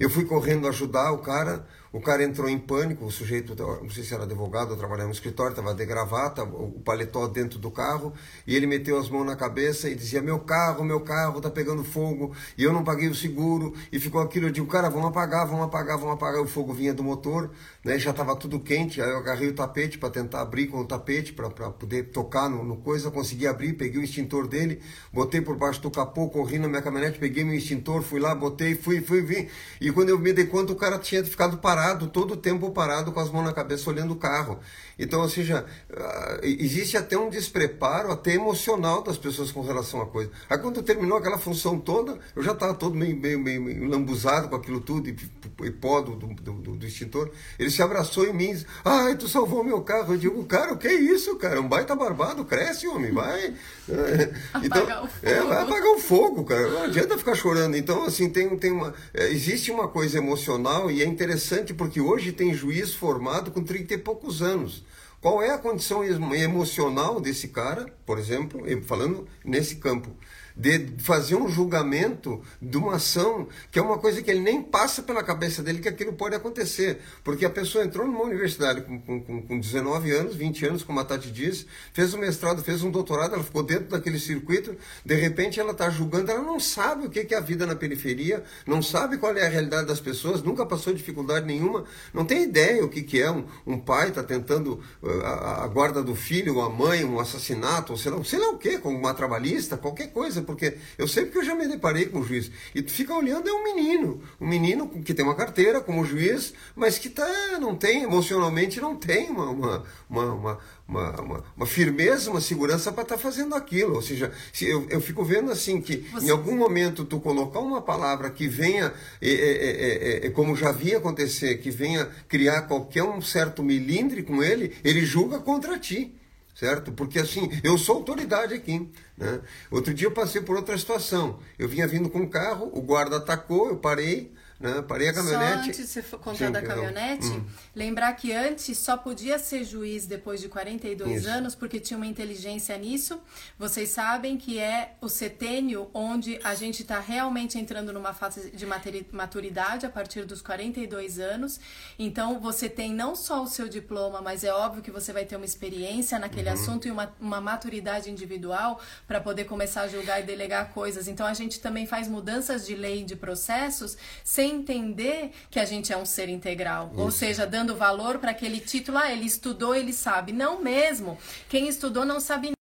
[0.00, 4.04] Eu fui correndo ajudar o cara, o cara entrou em pânico, o sujeito, não sei
[4.04, 8.12] se era advogado trabalhava no escritório, estava de gravata, o paletó dentro do carro,
[8.46, 11.82] e ele meteu as mãos na cabeça e dizia: Meu carro, meu carro está pegando
[11.82, 14.46] fogo, e eu não paguei o seguro, e ficou aquilo.
[14.46, 16.42] Eu digo: Cara, vamos apagar, vamos apagar, vamos apagar.
[16.42, 17.50] O fogo vinha do motor,
[17.82, 20.84] né, já estava tudo quente, aí eu agarrei o tapete para tentar abrir com o
[20.84, 24.80] tapete, para poder tocar no, no coisa, consegui abrir, peguei o extintor dele,
[25.12, 28.74] botei por baixo do capô, corri na minha caminhonete, peguei meu extintor, fui lá, botei,
[28.74, 29.48] fui, fui, vim.
[29.80, 32.70] E quando eu me dei conta, o cara tinha ficado parado parado, todo o tempo
[32.72, 34.58] parado com as mãos na cabeça olhando o carro.
[34.98, 35.64] Então, ou seja,
[35.96, 40.30] ah, existe até um despreparo, até emocional das pessoas com relação à coisa.
[40.50, 44.56] Aí quando terminou aquela função toda, eu já estava todo meio, meio, meio lambuzado com
[44.56, 45.16] aquilo tudo, e,
[45.62, 47.30] e pó do, do, do, do, extintor.
[47.58, 50.14] Ele se abraçou em mim, ai, tu salvou meu carro.
[50.14, 51.60] Eu digo, cara, o que é isso, cara?
[51.60, 53.54] Um baita barbado, cresce, homem, vai.
[54.64, 55.20] então, apagar o fogo.
[55.22, 56.68] É, vai apagar o fogo, cara.
[56.68, 57.76] Não adianta ficar chorando.
[57.76, 62.32] Então, assim, tem, tem uma, é, existe uma coisa emocional e é interessante porque hoje
[62.32, 64.84] tem juiz formado com 30 e poucos anos.
[65.20, 70.10] qual é a condição emocional desse cara, por exemplo, falando nesse campo
[70.58, 75.02] de fazer um julgamento de uma ação que é uma coisa que ele nem passa
[75.02, 76.98] pela cabeça dele que aquilo pode acontecer.
[77.22, 81.04] Porque a pessoa entrou numa universidade com, com, com 19 anos, 20 anos, como a
[81.04, 85.60] Tati diz, fez um mestrado, fez um doutorado, ela ficou dentro daquele circuito, de repente
[85.60, 89.16] ela está julgando, ela não sabe o que é a vida na periferia, não sabe
[89.16, 93.22] qual é a realidade das pessoas, nunca passou dificuldade nenhuma, não tem ideia o que,
[93.22, 97.20] é um, um pai está tentando uh, a, a, guarda do filho, a mãe, um
[97.20, 101.06] assassinato, ou sei lá, sei lá o que, como uma trabalhista, qualquer coisa porque eu
[101.06, 102.50] sei porque eu já me deparei com o juiz.
[102.74, 104.22] E tu fica olhando, é um menino.
[104.40, 107.28] Um menino que tem uma carteira como juiz, mas que tá,
[107.60, 113.16] não tem, emocionalmente não tem uma, uma, uma, uma, uma, firmeza, uma segurança para estar
[113.16, 113.96] tá fazendo aquilo.
[113.96, 116.26] Ou seja, se eu, eu fico vendo assim que Você...
[116.26, 118.90] em algum momento tu colocar uma palavra que venha,
[119.20, 124.42] é, é, é, como já vi acontecer, que venha criar qualquer um certo milindre com
[124.42, 126.17] ele, ele julga contra ti
[126.58, 126.90] certo?
[126.90, 128.90] Porque assim, eu sou autoridade aqui.
[129.16, 129.40] Né?
[129.70, 131.38] Outro dia eu passei por outra situação.
[131.56, 134.82] Eu vinha vindo com um carro, o guarda atacou, eu parei, né?
[134.82, 135.52] Parei a caminhonete.
[135.52, 137.46] Só antes de você contar Sim, da caminhonete, hum.
[137.74, 141.30] lembrar que antes só podia ser juiz depois de 42 Isso.
[141.30, 143.20] anos, porque tinha uma inteligência nisso.
[143.58, 148.66] Vocês sabem que é o setênio onde a gente está realmente entrando numa fase de
[149.12, 151.60] maturidade a partir dos 42 anos.
[151.98, 155.36] Então você tem não só o seu diploma, mas é óbvio que você vai ter
[155.36, 156.54] uma experiência naquele uhum.
[156.54, 161.06] assunto e uma, uma maturidade individual para poder começar a julgar e delegar coisas.
[161.06, 165.64] Então a gente também faz mudanças de lei e de processos sem entender que a
[165.64, 166.90] gente é um ser integral.
[166.92, 167.00] Isso.
[167.00, 170.32] Ou seja, dando valor para aquele título, ah, ele estudou, ele sabe.
[170.32, 171.18] Não mesmo.
[171.48, 172.57] Quem estudou não sabe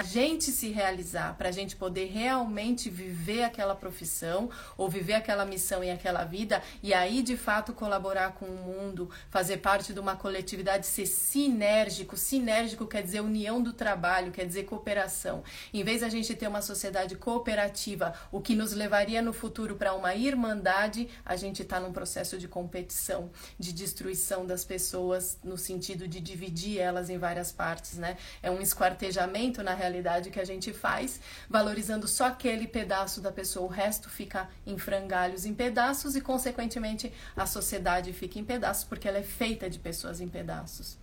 [0.00, 5.44] a gente se realizar, para a gente poder realmente viver aquela profissão ou viver aquela
[5.44, 10.00] missão e aquela vida e aí de fato colaborar com o mundo, fazer parte de
[10.00, 12.16] uma coletividade, ser sinérgico.
[12.16, 15.42] Sinérgico quer dizer união do trabalho, quer dizer cooperação.
[15.72, 19.94] Em vez a gente ter uma sociedade cooperativa, o que nos levaria no futuro para
[19.94, 26.06] uma irmandade, a gente está num processo de competição, de destruição das pessoas no sentido
[26.06, 28.16] de dividir elas em várias partes, né?
[28.42, 33.32] É um esquartejamento na realidade realidade que a gente faz, valorizando só aquele pedaço da
[33.32, 38.84] pessoa, o resto fica em frangalhos, em pedaços e, consequentemente, a sociedade fica em pedaços,
[38.84, 40.98] porque ela é feita de pessoas em pedaços.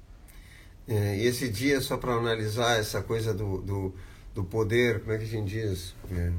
[0.87, 3.95] É, e esse dia, só para analisar essa coisa do, do,
[4.35, 5.95] do, poder, como é que a gente diz?
[6.11, 6.31] É,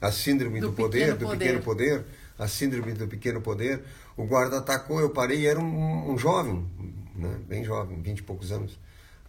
[0.00, 1.38] a síndrome do, do poder, do poder.
[1.38, 2.04] pequeno poder,
[2.38, 3.82] a síndrome do pequeno poder.
[4.16, 6.66] O guarda atacou, eu parei, era um, um jovem,
[7.14, 8.78] né, bem jovem, vinte e poucos anos.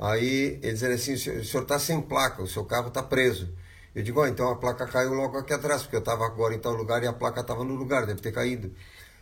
[0.02, 3.54] Aí ele dizendo assim, o senhor está sem placa, o seu carro está preso.
[3.94, 6.60] Eu digo, oh, então a placa caiu logo aqui atrás, porque eu estava agora em
[6.60, 8.74] tal lugar e a placa estava no lugar, deve ter caído.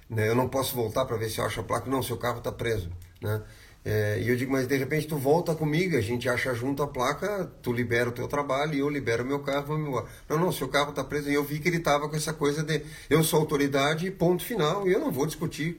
[0.10, 0.30] Né?
[0.30, 1.90] Eu não posso voltar para ver se eu acho a placa.
[1.90, 2.90] Não, seu carro está preso.
[3.22, 3.42] Né?
[3.84, 6.88] É, e eu digo, mas de repente tu volta comigo, a gente acha junto a
[6.88, 10.06] placa, tu libera o teu trabalho e eu libero o meu carro, vamos embora.
[10.30, 11.30] Não, não, seu carro está preso.
[11.30, 14.88] E eu vi que ele estava com essa coisa de eu sou autoridade, ponto final,
[14.88, 15.78] e eu não vou discutir,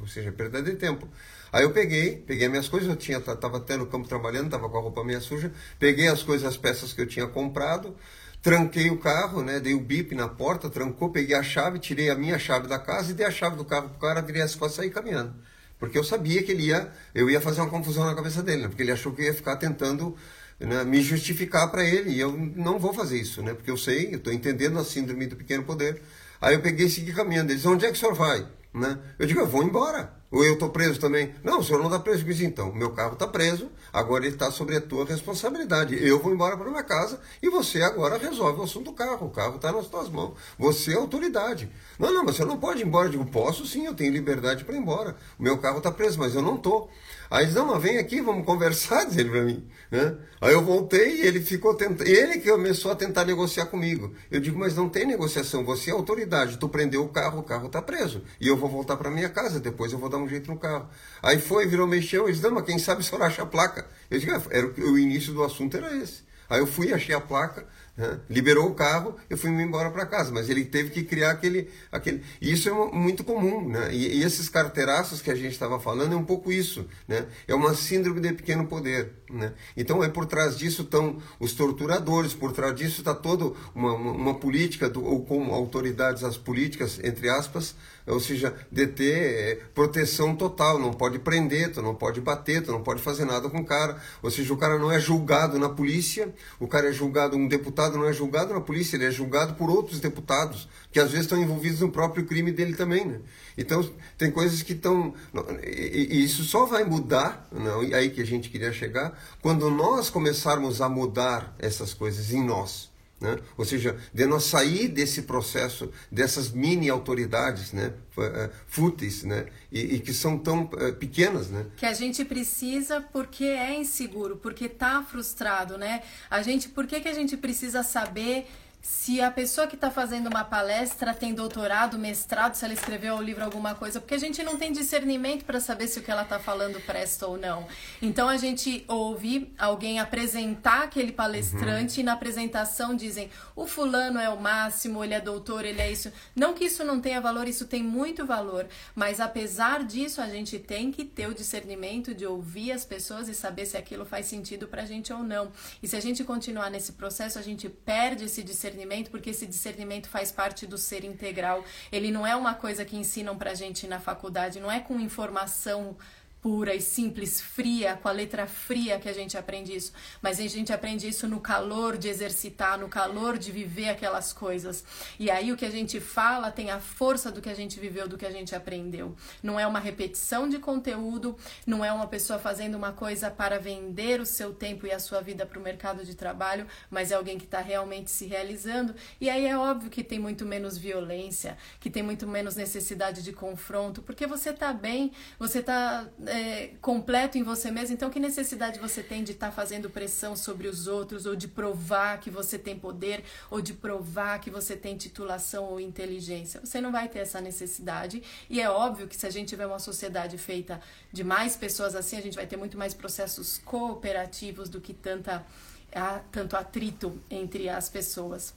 [0.00, 1.06] ou seja, perda de tempo.
[1.52, 4.78] Aí eu peguei, peguei minhas coisas, eu tinha, tava até no campo trabalhando, estava com
[4.78, 7.96] a roupa meio suja, peguei as coisas, as peças que eu tinha comprado,
[8.40, 12.14] tranquei o carro, né, dei o bip na porta, trancou, peguei a chave, tirei a
[12.14, 14.74] minha chave da casa e dei a chave do carro pro cara, virei as costas
[14.74, 15.34] e saí caminhando.
[15.78, 18.68] Porque eu sabia que ele ia, eu ia fazer uma confusão na cabeça dele, né,
[18.68, 20.16] porque ele achou que eu ia ficar tentando
[20.58, 24.12] né, me justificar para ele, e eu não vou fazer isso, né, porque eu sei,
[24.12, 26.00] eu estou entendendo a síndrome do pequeno poder.
[26.40, 27.50] Aí eu peguei e segui caminhando.
[27.50, 28.46] Ele disse, onde é que o senhor vai?
[28.72, 28.98] Né?
[29.18, 30.19] Eu digo, eu vou embora.
[30.30, 31.34] Ou eu estou preso também?
[31.42, 32.24] Não, o senhor não está preso.
[32.24, 35.98] Disse, então, meu carro está preso, agora ele está sobre a tua responsabilidade.
[36.06, 39.26] Eu vou embora para minha casa e você agora resolve o assunto do carro.
[39.26, 40.34] O carro está nas tuas mãos.
[40.56, 41.70] Você é autoridade.
[41.98, 43.08] Não, não, mas você não pode ir embora.
[43.08, 45.16] Eu digo, posso sim, eu tenho liberdade para ir embora.
[45.36, 46.88] O meu carro está preso, mas eu não estou.
[47.30, 49.64] Aí diz, não, mas vem aqui, vamos conversar, diz ele para mim.
[49.88, 50.16] Né?
[50.40, 54.12] Aí eu voltei e ele ficou tentando, ele que começou a tentar negociar comigo.
[54.28, 57.66] Eu digo, mas não tem negociação, você é autoridade, tu prendeu o carro, o carro
[57.68, 58.24] está preso.
[58.40, 60.88] E eu vou voltar para minha casa, depois eu vou dar um jeito no carro.
[61.22, 63.86] Aí foi, virou, mexeu, ele disse, não, mas quem sabe o senhor acha a placa.
[64.10, 66.24] Eu digo, ah, era, o início do assunto era esse.
[66.48, 67.64] Aí eu fui, achei a placa,
[67.96, 68.18] Né?
[68.28, 71.70] Liberou o carro, eu fui embora para casa, mas ele teve que criar aquele.
[71.90, 72.22] aquele...
[72.40, 73.92] E isso é muito comum, né?
[73.92, 77.26] E, e esses carteiraços que a gente estava falando é um pouco isso, né?
[77.46, 79.52] É uma síndrome de pequeno poder, né?
[79.76, 84.12] Então é por trás disso estão os torturadores, por trás disso está toda uma, uma,
[84.12, 87.74] uma política, do, ou com autoridades as políticas, entre aspas,
[88.06, 92.72] ou seja, de ter é, proteção total, não pode prender, tu não pode bater, tu
[92.72, 95.68] não pode fazer nada com o cara, ou seja, o cara não é julgado na
[95.68, 99.54] polícia, o cara é julgado, um deputado não é julgado na polícia, ele é julgado
[99.54, 103.20] por outros deputados, que às vezes estão envolvidos no próprio crime dele também, né?
[103.56, 105.14] Então, tem coisas que estão...
[105.62, 110.10] E isso só vai mudar, não, e aí que a gente queria chegar, quando nós
[110.10, 112.89] começarmos a mudar essas coisas em nós.
[113.20, 113.38] Né?
[113.58, 117.92] Ou seja, de nós sair desse processo, dessas mini autoridades né?
[118.16, 119.46] Eh, fúteis né?
[119.70, 121.48] E, e, que são tão uh, pequenas.
[121.48, 121.66] Né?
[121.76, 125.76] Que a gente precisa porque é inseguro, porque está frustrado.
[125.76, 126.02] Né?
[126.30, 128.46] A gente, por que, que a gente precisa saber
[128.82, 133.22] se a pessoa que está fazendo uma palestra tem doutorado, mestrado, se ela escreveu o
[133.22, 136.22] livro alguma coisa, porque a gente não tem discernimento para saber se o que ela
[136.22, 137.66] está falando presta ou não.
[138.00, 142.00] Então a gente ouve alguém apresentar aquele palestrante uhum.
[142.00, 146.10] e na apresentação dizem: o fulano é o máximo, ele é doutor, ele é isso.
[146.34, 150.58] Não que isso não tenha valor, isso tem muito valor, mas apesar disso a gente
[150.58, 154.66] tem que ter o discernimento de ouvir as pessoas e saber se aquilo faz sentido
[154.66, 155.52] para a gente ou não.
[155.82, 159.46] E se a gente continuar nesse processo, a gente perde esse discernimento discernimento, porque esse
[159.46, 161.64] discernimento faz parte do ser integral.
[161.90, 165.96] Ele não é uma coisa que ensinam pra gente na faculdade, não é com informação
[166.42, 170.46] pura e simples, fria, com a letra fria que a gente aprende isso, mas a
[170.46, 174.84] gente aprende isso no calor de exercitar, no calor de viver aquelas coisas.
[175.18, 178.08] E aí o que a gente fala tem a força do que a gente viveu,
[178.08, 179.14] do que a gente aprendeu.
[179.42, 181.36] Não é uma repetição de conteúdo,
[181.66, 185.20] não é uma pessoa fazendo uma coisa para vender o seu tempo e a sua
[185.20, 188.94] vida para o mercado de trabalho, mas é alguém que está realmente se realizando.
[189.20, 193.32] E aí é óbvio que tem muito menos violência, que tem muito menos necessidade de
[193.32, 198.78] confronto, porque você está bem, você está é, completo em você mesmo, então que necessidade
[198.78, 202.56] você tem de estar tá fazendo pressão sobre os outros, ou de provar que você
[202.56, 206.60] tem poder, ou de provar que você tem titulação ou inteligência?
[206.60, 209.80] Você não vai ter essa necessidade, e é óbvio que se a gente tiver uma
[209.80, 210.80] sociedade feita
[211.12, 215.44] de mais pessoas assim, a gente vai ter muito mais processos cooperativos do que tanta,
[215.92, 218.54] a, tanto atrito entre as pessoas.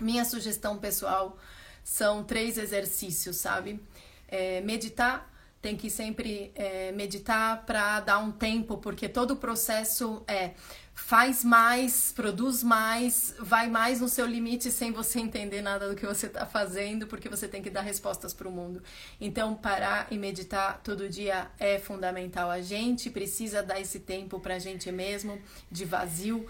[0.00, 1.38] Minha sugestão pessoal
[1.84, 3.78] são três exercícios, sabe?
[4.26, 5.33] É, meditar
[5.64, 10.50] tem que sempre é, meditar para dar um tempo, porque todo o processo é
[10.92, 16.06] faz mais, produz mais, vai mais no seu limite sem você entender nada do que
[16.06, 18.82] você está fazendo, porque você tem que dar respostas para o mundo.
[19.18, 22.50] Então, parar e meditar todo dia é fundamental.
[22.50, 25.40] A gente precisa dar esse tempo para a gente mesmo,
[25.70, 26.46] de vazio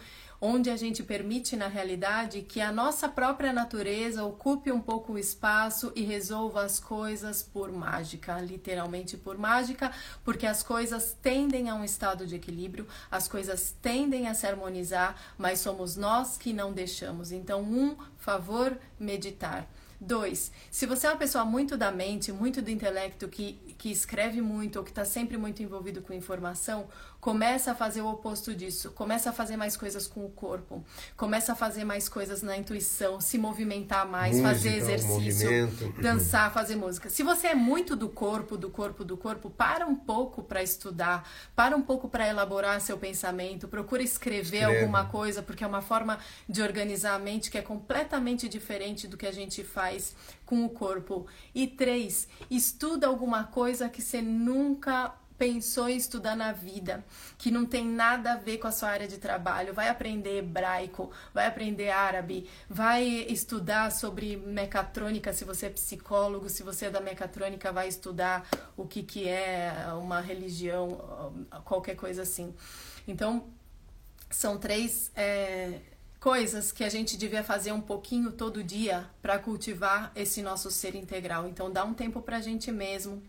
[0.46, 5.18] onde a gente permite na realidade que a nossa própria natureza ocupe um pouco o
[5.18, 9.90] espaço e resolva as coisas por mágica, literalmente por mágica,
[10.22, 15.16] porque as coisas tendem a um estado de equilíbrio, as coisas tendem a se harmonizar,
[15.38, 17.32] mas somos nós que não deixamos.
[17.32, 19.66] Então, um favor meditar.
[20.00, 24.42] Dois, se você é uma pessoa muito da mente, muito do intelecto, que, que escreve
[24.42, 26.86] muito ou que está sempre muito envolvido com informação,
[27.24, 28.90] começa a fazer o oposto disso.
[28.90, 30.84] Começa a fazer mais coisas com o corpo.
[31.16, 35.48] Começa a fazer mais coisas na intuição, se movimentar mais, música, fazer exercício,
[36.02, 37.08] dançar, fazer música.
[37.08, 41.26] Se você é muito do corpo, do corpo, do corpo, para um pouco para estudar,
[41.56, 44.80] para um pouco para elaborar seu pensamento, procura escrever Escreve.
[44.80, 49.16] alguma coisa, porque é uma forma de organizar a mente que é completamente diferente do
[49.16, 50.14] que a gente faz
[50.44, 51.26] com o corpo.
[51.54, 57.04] E três, estuda alguma coisa que você nunca pensou em estudar na vida,
[57.36, 61.10] que não tem nada a ver com a sua área de trabalho, vai aprender hebraico,
[61.32, 67.00] vai aprender árabe, vai estudar sobre mecatrônica se você é psicólogo, se você é da
[67.00, 72.54] mecatrônica, vai estudar o que, que é uma religião, qualquer coisa assim.
[73.06, 73.48] Então,
[74.30, 75.80] são três é,
[76.18, 80.94] coisas que a gente devia fazer um pouquinho todo dia para cultivar esse nosso ser
[80.94, 81.46] integral.
[81.46, 83.22] Então, dá um tempo para a gente mesmo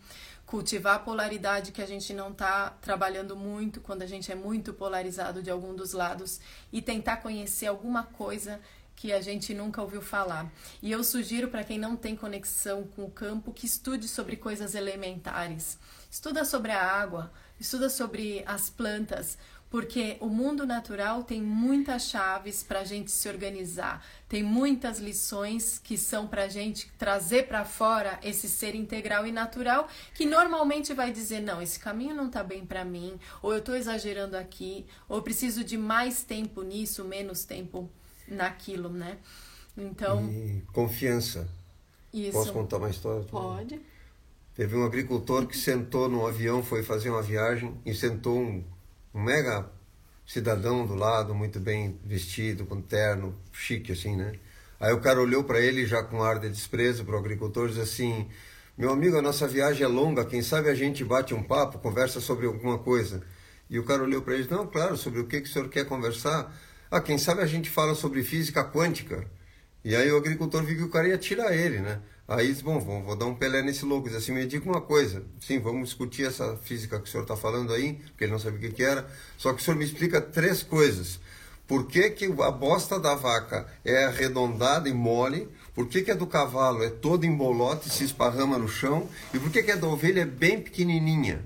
[0.46, 4.74] cultivar a polaridade que a gente não está trabalhando muito quando a gente é muito
[4.74, 6.39] polarizado de algum dos lados
[6.72, 8.60] e tentar conhecer alguma coisa
[8.96, 10.50] que a gente nunca ouviu falar.
[10.82, 14.74] E eu sugiro para quem não tem conexão com o campo que estude sobre coisas
[14.74, 15.78] elementares.
[16.10, 19.38] Estuda sobre a água, estuda sobre as plantas,
[19.70, 25.80] porque o mundo natural tem muitas chaves para a gente se organizar, tem muitas lições
[25.80, 30.93] que são para a gente trazer para fora esse ser integral e natural que normalmente
[30.93, 34.86] vai dizer: não, esse caminho não está bem para mim, ou eu estou exagerando aqui,
[35.09, 37.89] ou eu preciso de mais tempo nisso, menos tempo
[38.28, 39.18] naquilo, né?
[39.78, 40.30] Então.
[40.30, 41.47] E confiança.
[42.13, 42.32] Isso.
[42.32, 43.26] Posso contar uma história?
[43.26, 43.82] Pode.
[44.55, 48.63] Teve um agricultor que sentou num avião, foi fazer uma viagem e sentou um,
[49.16, 49.66] um mega
[50.28, 54.34] cidadão do lado, muito bem vestido, com terno, chique assim, né?
[54.78, 57.70] Aí o cara olhou para ele já com ar de desprezo para o agricultor e
[57.70, 58.28] disse assim:
[58.78, 62.20] Meu amigo, a nossa viagem é longa, quem sabe a gente bate um papo, conversa
[62.20, 63.24] sobre alguma coisa.
[63.70, 65.86] E o cara olhou para ele: Não, claro, sobre o que, que o senhor quer
[65.86, 66.53] conversar?
[66.91, 69.26] Ah, quem sabe a gente fala sobre física quântica.
[69.84, 72.01] E aí o agricultor viu que o cara ia tirar ele, né?
[72.28, 74.08] Aí disse, bom, vou, dar um pelé nesse louco.
[74.08, 75.24] Diz assim, me diga uma coisa.
[75.40, 78.58] Sim, vamos discutir essa física que o senhor está falando aí, porque ele não sabia
[78.58, 79.08] o que, que era.
[79.38, 81.20] Só que o senhor me explica três coisas.
[81.68, 85.50] Por que, que a bosta da vaca é arredondada e mole?
[85.74, 89.08] Por que, que a do cavalo é toda em bolote e se esparrama no chão?
[89.34, 91.44] E por que, que a da ovelha é bem pequenininha?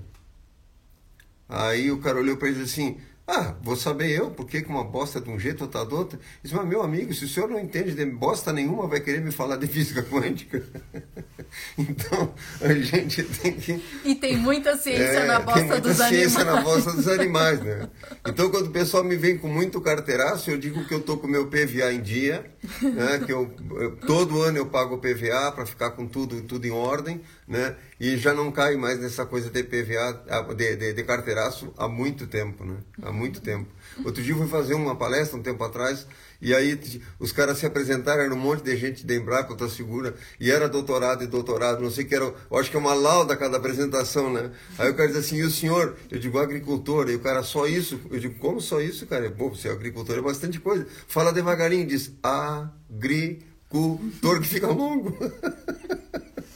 [1.48, 3.00] Aí o cara olhou para ele e disse assim,
[3.30, 6.18] ah, vou saber eu por que uma bosta de um jeito ou tá do outro.
[6.42, 9.30] Diz, mas meu amigo, se o senhor não entende de bosta nenhuma, vai querer me
[9.30, 10.64] falar de física quântica.
[11.78, 13.82] então, a gente tem que.
[14.04, 16.56] E tem muita ciência é, na bosta tem muita dos ciência animais.
[16.56, 17.88] na bosta dos animais, né?
[18.26, 21.26] Então, quando o pessoal me vem com muito carteiraço, eu digo que eu tô com
[21.26, 22.44] meu PVA em dia,
[22.82, 23.20] né?
[23.24, 26.70] Que eu, eu todo ano eu pago o PVA para ficar com tudo, tudo em
[26.70, 27.76] ordem, né?
[27.98, 30.24] E já não cai mais nessa coisa de PVA,
[30.56, 32.76] de, de, de carteiraço há muito tempo, né?
[33.02, 33.68] Há muito tempo.
[34.04, 36.06] Outro dia eu fui fazer uma palestra um tempo atrás
[36.40, 36.80] e aí
[37.18, 40.68] os caras se apresentaram, era um monte de gente de Embrapa, outra segura, e era
[40.68, 43.58] doutorado e doutorado, não sei o que era, eu acho que é uma lauda cada
[43.58, 44.50] apresentação, né?
[44.78, 45.96] Aí o cara diz assim, e o senhor?
[46.10, 48.00] Eu digo, agricultor, e o cara, só isso?
[48.10, 49.30] Eu digo, como só isso, cara?
[49.30, 50.86] Pô, você é agricultor, é bastante coisa.
[51.06, 55.16] Fala devagarinho, diz, agricultor, que fica longo.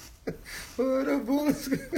[0.77, 1.79] Ora, busca.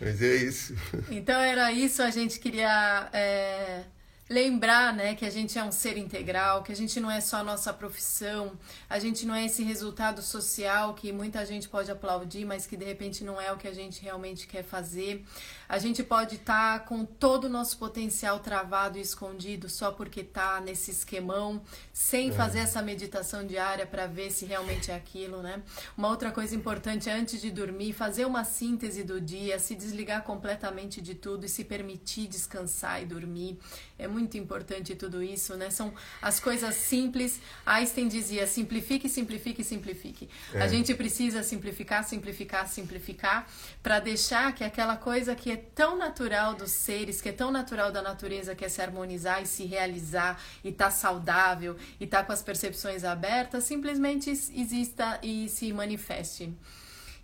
[0.00, 0.74] Mas é isso.
[1.10, 3.84] Então era isso, a gente queria é,
[4.28, 7.38] lembrar né, que a gente é um ser integral, que a gente não é só
[7.38, 8.52] a nossa profissão,
[8.88, 12.84] a gente não é esse resultado social que muita gente pode aplaudir, mas que de
[12.84, 15.24] repente não é o que a gente realmente quer fazer.
[15.68, 20.20] A gente pode estar tá com todo o nosso potencial travado e escondido só porque
[20.20, 21.62] está nesse esquemão,
[21.92, 22.32] sem é.
[22.32, 25.62] fazer essa meditação diária para ver se realmente é aquilo, né?
[25.96, 31.00] Uma outra coisa importante antes de dormir, fazer uma síntese do dia, se desligar completamente
[31.00, 33.58] de tudo e se permitir descansar e dormir.
[33.98, 35.70] É muito importante tudo isso, né?
[35.70, 37.40] São as coisas simples.
[37.64, 40.28] Einstein dizia: simplifique, simplifique, simplifique.
[40.52, 40.62] É.
[40.62, 43.46] A gente precisa simplificar, simplificar, simplificar
[43.82, 47.90] para deixar que aquela coisa que é tão natural dos seres, que é tão natural
[47.90, 52.18] da natureza, que é se harmonizar e se realizar e estar tá saudável e estar
[52.18, 56.52] tá com as percepções abertas, simplesmente exista e se manifeste.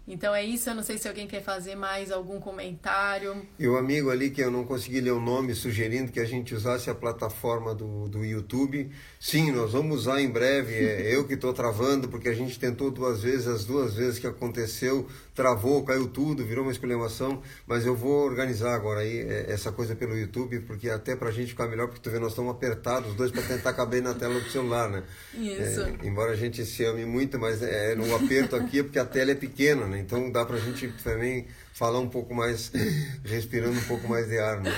[0.09, 3.47] Então é isso, eu não sei se alguém quer fazer mais algum comentário.
[3.57, 6.53] E o amigo ali que eu não consegui ler o nome, sugerindo que a gente
[6.53, 8.91] usasse a plataforma do, do YouTube.
[9.21, 10.75] Sim, nós vamos usar em breve.
[10.75, 14.27] É eu que estou travando, porque a gente tentou duas vezes, as duas vezes que
[14.27, 15.07] aconteceu,
[15.41, 17.43] travou, caiu tudo, virou uma exclamação.
[17.67, 21.33] Mas eu vou organizar agora aí é, essa coisa pelo YouTube, porque até para a
[21.33, 24.13] gente ficar melhor, porque tu vê, nós estamos apertados, os dois para tentar caber na
[24.13, 25.03] tela do celular, né?
[25.33, 25.81] Isso.
[25.81, 29.05] É, embora a gente se ame muito, mas é, no aperto aqui é porque a
[29.07, 29.99] tela é pequena, né?
[29.99, 32.71] Então dá pra gente também falar um pouco mais,
[33.25, 34.71] respirando um pouco mais de ar, né?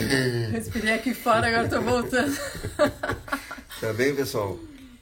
[0.50, 2.34] Respirei aqui fora, agora tô voltando.
[3.80, 4.58] tá bem, pessoal?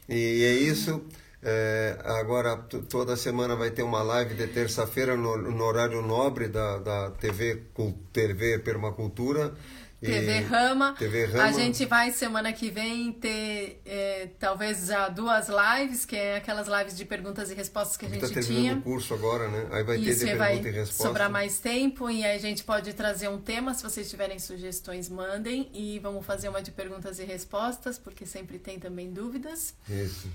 [0.09, 1.01] E é isso.
[1.47, 2.57] É, agora
[2.89, 7.63] toda semana vai ter uma live de terça-feira no, no, horário nobre da, da TV,
[8.13, 9.53] TV Permacultura.
[10.01, 10.95] TV Rama.
[10.99, 11.45] TV Rama.
[11.45, 16.67] A gente vai semana que vem ter é, talvez já duas lives, que é aquelas
[16.67, 18.75] lives de perguntas e respostas que a gente tá tinha.
[18.75, 19.67] o curso agora, né?
[19.71, 21.03] Aí vai Isso, ter de pergunta e resposta.
[21.05, 25.09] sobrar mais tempo e aí a gente pode trazer um tema, se vocês tiverem sugestões,
[25.09, 29.75] mandem e vamos fazer uma de perguntas e respostas, porque sempre tem também dúvidas.
[29.89, 30.29] Isso.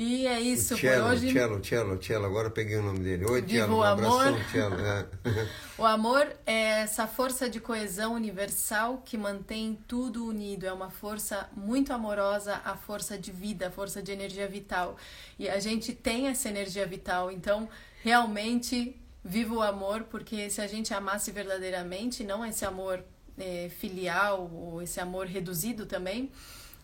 [0.00, 1.32] E é isso o cello, por hoje.
[1.32, 3.24] Cello, Cello, Cello, agora eu peguei o nome dele.
[3.24, 4.26] Oi, Viva Cello, um amor.
[4.28, 4.76] abração, Cello.
[4.86, 5.06] É.
[5.76, 10.66] O amor é essa força de coesão universal que mantém tudo unido.
[10.66, 14.96] É uma força muito amorosa, a força de vida, a força de energia vital.
[15.36, 17.68] E a gente tem essa energia vital, então
[18.02, 23.04] realmente viva o amor, porque se a gente amasse verdadeiramente, não esse amor
[23.36, 26.30] é, filial ou esse amor reduzido também,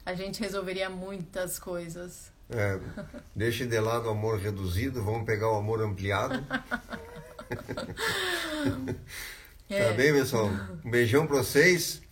[0.05, 2.34] a gente resolveria muitas coisas.
[2.51, 2.79] É,
[3.35, 6.45] deixe de lado o amor reduzido, vamos pegar o amor ampliado.
[9.67, 9.89] É.
[9.89, 10.51] Tá bem, pessoal?
[10.85, 12.03] Um beijão pra vocês.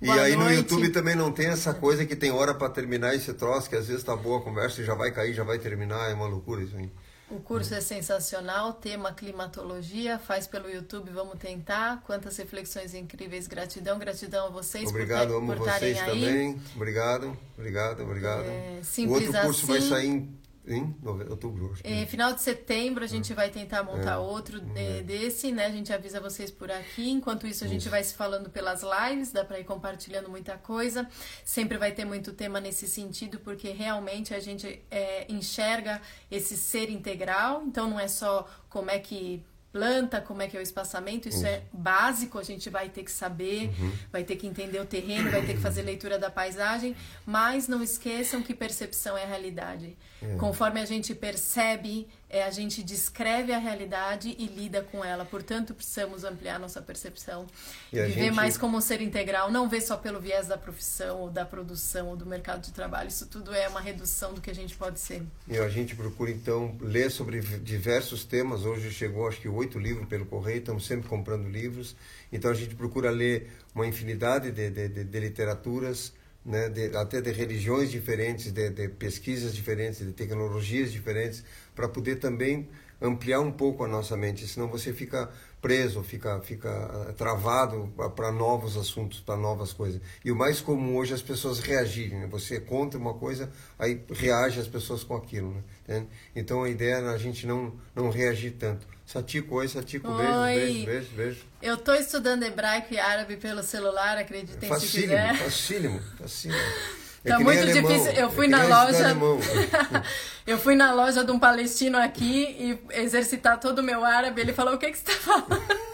[0.00, 0.48] Boa e aí noite.
[0.48, 3.76] no YouTube também não tem essa coisa que tem hora para terminar esse troço, que
[3.76, 6.26] às vezes tá boa a conversa e já vai cair, já vai terminar, é uma
[6.26, 6.90] loucura isso aí.
[7.30, 12.02] O curso é sensacional, tema climatologia, faz pelo YouTube, vamos tentar.
[12.06, 16.06] Quantas reflexões incríveis, gratidão, gratidão a vocês Obrigado, por, amo por vocês aí.
[16.06, 16.60] também.
[16.74, 18.44] Obrigado, obrigado, obrigado.
[18.44, 19.88] É, o outro curso vai assim.
[19.88, 20.38] sair em,
[20.68, 20.94] em
[21.30, 21.72] outubro.
[21.72, 21.88] acho que.
[21.88, 25.02] É, final de setembro a gente vai tentar montar É, outro de- ver.
[25.02, 25.66] desse, né?
[25.66, 27.10] A gente avisa vocês por aqui.
[27.10, 27.90] Enquanto isso, a gente Isso.
[27.90, 31.08] vai se falando pelas lives, dá pra ir compartilhando muita coisa.
[31.44, 36.00] Sempre vai ter muito tema nesse sentido, porque realmente a gente é, enxerga
[36.30, 37.62] esse ser integral.
[37.66, 39.42] Então não é só como é que
[39.78, 43.12] planta, como é que é o espaçamento, isso é básico, a gente vai ter que
[43.12, 43.70] saber,
[44.10, 47.80] vai ter que entender o terreno, vai ter que fazer leitura da paisagem, mas não
[47.80, 49.96] esqueçam que percepção é a realidade.
[50.36, 55.24] Conforme a gente percebe, é, a gente descreve a realidade e lida com ela.
[55.24, 57.46] Portanto, precisamos ampliar nossa percepção.
[57.92, 61.20] E Viver gente- mais como um ser integral, não ver só pelo viés da profissão,
[61.20, 63.08] ou da produção, ou do mercado de trabalho.
[63.08, 65.22] Isso tudo é uma redução do que a gente pode ser.
[65.46, 68.64] E a gente procura então ler sobre diversos temas.
[68.64, 71.96] Hoje chegou acho que oito livros pelo correio, estamos sempre comprando livros.
[72.32, 76.12] Então a gente procura ler uma infinidade de, de, de- de literaturas,
[76.48, 81.44] né, de- até de religiões diferentes, de, de pesquisas diferentes, de tecnologias diferentes,
[81.74, 82.68] para poder também
[83.00, 84.46] ampliar um pouco a nossa mente.
[84.46, 85.30] Senão você fica
[85.60, 90.00] preso, fica, fica ah, travado para novos assuntos, para novas coisas.
[90.24, 92.20] E o mais comum hoje é as pessoas reagirem.
[92.20, 92.26] Né?
[92.28, 95.62] Você conta uma coisa, aí reage as pessoas com aquilo.
[95.86, 96.06] Né?
[96.34, 98.86] Então a ideia é a gente não, não reagir tanto.
[99.08, 100.54] Satiko, oi, Satiko, beijo, Oi.
[100.54, 101.40] beijo, beijo, beijo.
[101.62, 105.38] Eu tô estudando hebraico e árabe pelo celular, acreditem se Facílimo, quiser.
[105.38, 106.60] facílimo, facílimo.
[107.24, 108.12] É Tá muito difícil.
[108.12, 109.16] Eu é fui que na loja.
[110.46, 114.40] eu fui na loja de um palestino aqui e exercitar todo o meu árabe.
[114.40, 115.88] Ele falou: O que, que você tá falando?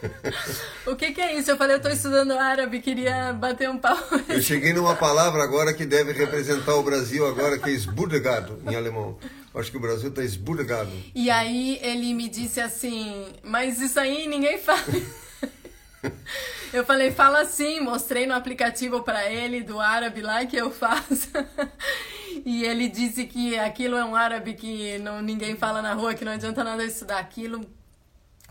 [0.86, 1.50] o que, que é isso?
[1.50, 3.96] Eu falei: Eu tô estudando árabe, queria bater um pau.
[4.28, 8.74] Eu cheguei numa palavra agora que deve representar o Brasil agora, que é esbudegado em
[8.74, 9.18] alemão.
[9.54, 10.90] Acho que o Brasil está esbudegado.
[11.14, 14.84] E aí ele me disse assim: Mas isso aí ninguém fala.
[16.72, 21.30] Eu falei, fala assim, mostrei no aplicativo para ele do árabe lá que eu faço.
[22.46, 26.24] E ele disse que aquilo é um árabe que não, ninguém fala na rua, que
[26.24, 27.60] não adianta nada estudar aquilo,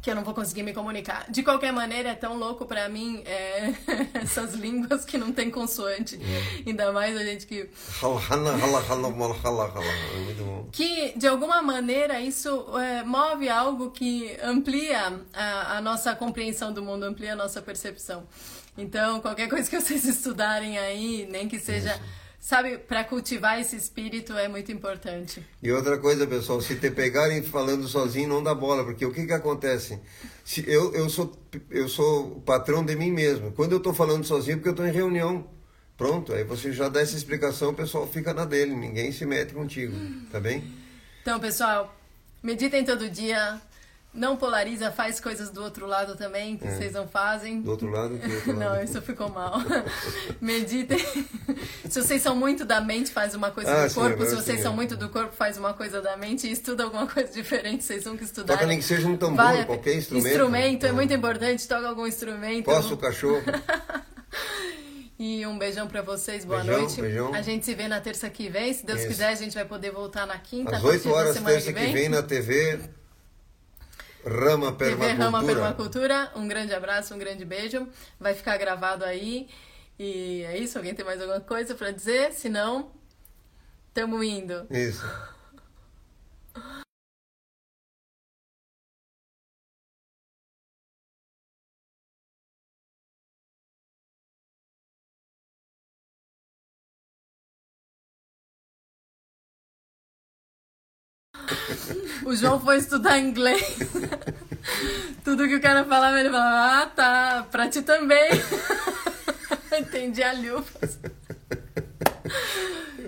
[0.02, 1.26] que eu não vou conseguir me comunicar.
[1.30, 3.74] De qualquer maneira, é tão louco para mim é,
[4.22, 6.20] essas línguas que não tem consoante.
[6.66, 7.70] Ainda mais a gente que.
[9.82, 16.72] É que de alguma maneira isso é, move algo que amplia a, a nossa compreensão
[16.72, 18.24] do mundo, amplia a nossa percepção.
[18.78, 22.00] Então, qualquer coisa que vocês estudarem aí, nem que seja,
[22.40, 25.46] sabe, para cultivar esse espírito é muito importante.
[25.62, 29.26] E outra coisa, pessoal, se te pegarem falando sozinho, não dá bola, porque o que
[29.26, 30.00] que acontece?
[30.46, 31.38] Se eu, eu, sou,
[31.70, 33.52] eu sou patrão de mim mesmo.
[33.52, 35.48] Quando eu estou falando sozinho, é porque eu estou em reunião.
[35.98, 39.54] Pronto, aí você já dá essa explicação, o pessoal fica na dele, ninguém se mete
[39.54, 39.94] contigo,
[40.32, 40.64] tá bem?
[41.22, 41.94] Então, pessoal,
[42.42, 43.62] meditem todo dia.
[44.12, 47.62] Não polariza, faz coisas do outro lado também, que vocês não fazem.
[47.62, 48.60] Do outro lado, do outro lado.
[48.78, 49.60] Não, isso ficou mal.
[50.41, 50.97] Meditem.
[51.88, 54.14] Se vocês são muito da mente, faz uma coisa Ah, do sim, corpo.
[54.16, 54.76] agora Se vocês sim, são é.
[54.76, 57.84] muito do corpo, faz uma coisa da mente e estuda alguma coisa diferente.
[57.84, 58.57] Vocês nunca estudaram.
[58.57, 60.28] Toca nem que seja um tambor, Vale qualquer instrumento.
[60.28, 60.93] Instrumento é Ah.
[60.93, 61.68] muito importante.
[61.68, 62.66] Toca algum instrumento.
[62.66, 63.43] Posso o cachorro?
[65.18, 66.45] E um beijão pra vocês.
[66.45, 67.01] Boa Beijão, noite.
[67.01, 67.34] beijão.
[67.34, 68.74] A gente se vê na terça que vem.
[68.74, 69.07] Se Deus Isso.
[69.10, 70.78] quiser, a gente vai poder voltar na quinta.
[70.78, 72.80] Às a 8 partir da horas, terça que vem, na TV
[74.26, 75.55] Rama TV Rama Permacultura.
[75.55, 76.32] Permacultura.
[76.36, 77.88] Um grande abraço, um grande beijo.
[78.20, 79.49] Vai ficar gravado aí.
[79.97, 80.78] E é isso.
[80.78, 82.34] Alguém tem mais alguma coisa pra dizer?
[82.34, 82.91] Se não,
[83.93, 84.65] tamo indo.
[84.70, 85.05] Isso.
[102.26, 103.78] O João foi estudar inglês.
[105.24, 108.30] Tudo que o cara falava, ele falava, ah, tá, pra ti também.
[109.80, 110.99] Entendi a lufas.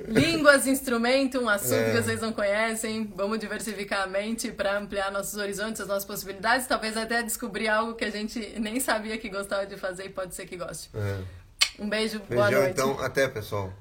[0.07, 1.91] Línguas, instrumento, um assunto É.
[1.91, 3.11] que vocês não conhecem.
[3.15, 6.67] Vamos diversificar a mente para ampliar nossos horizontes, as nossas possibilidades.
[6.67, 10.35] Talvez até descobrir algo que a gente nem sabia que gostava de fazer e pode
[10.35, 10.89] ser que goste.
[10.95, 11.17] É.
[11.79, 12.73] Um beijo, boa Beijão, noite.
[12.73, 12.99] então.
[12.99, 13.71] Até, pessoal.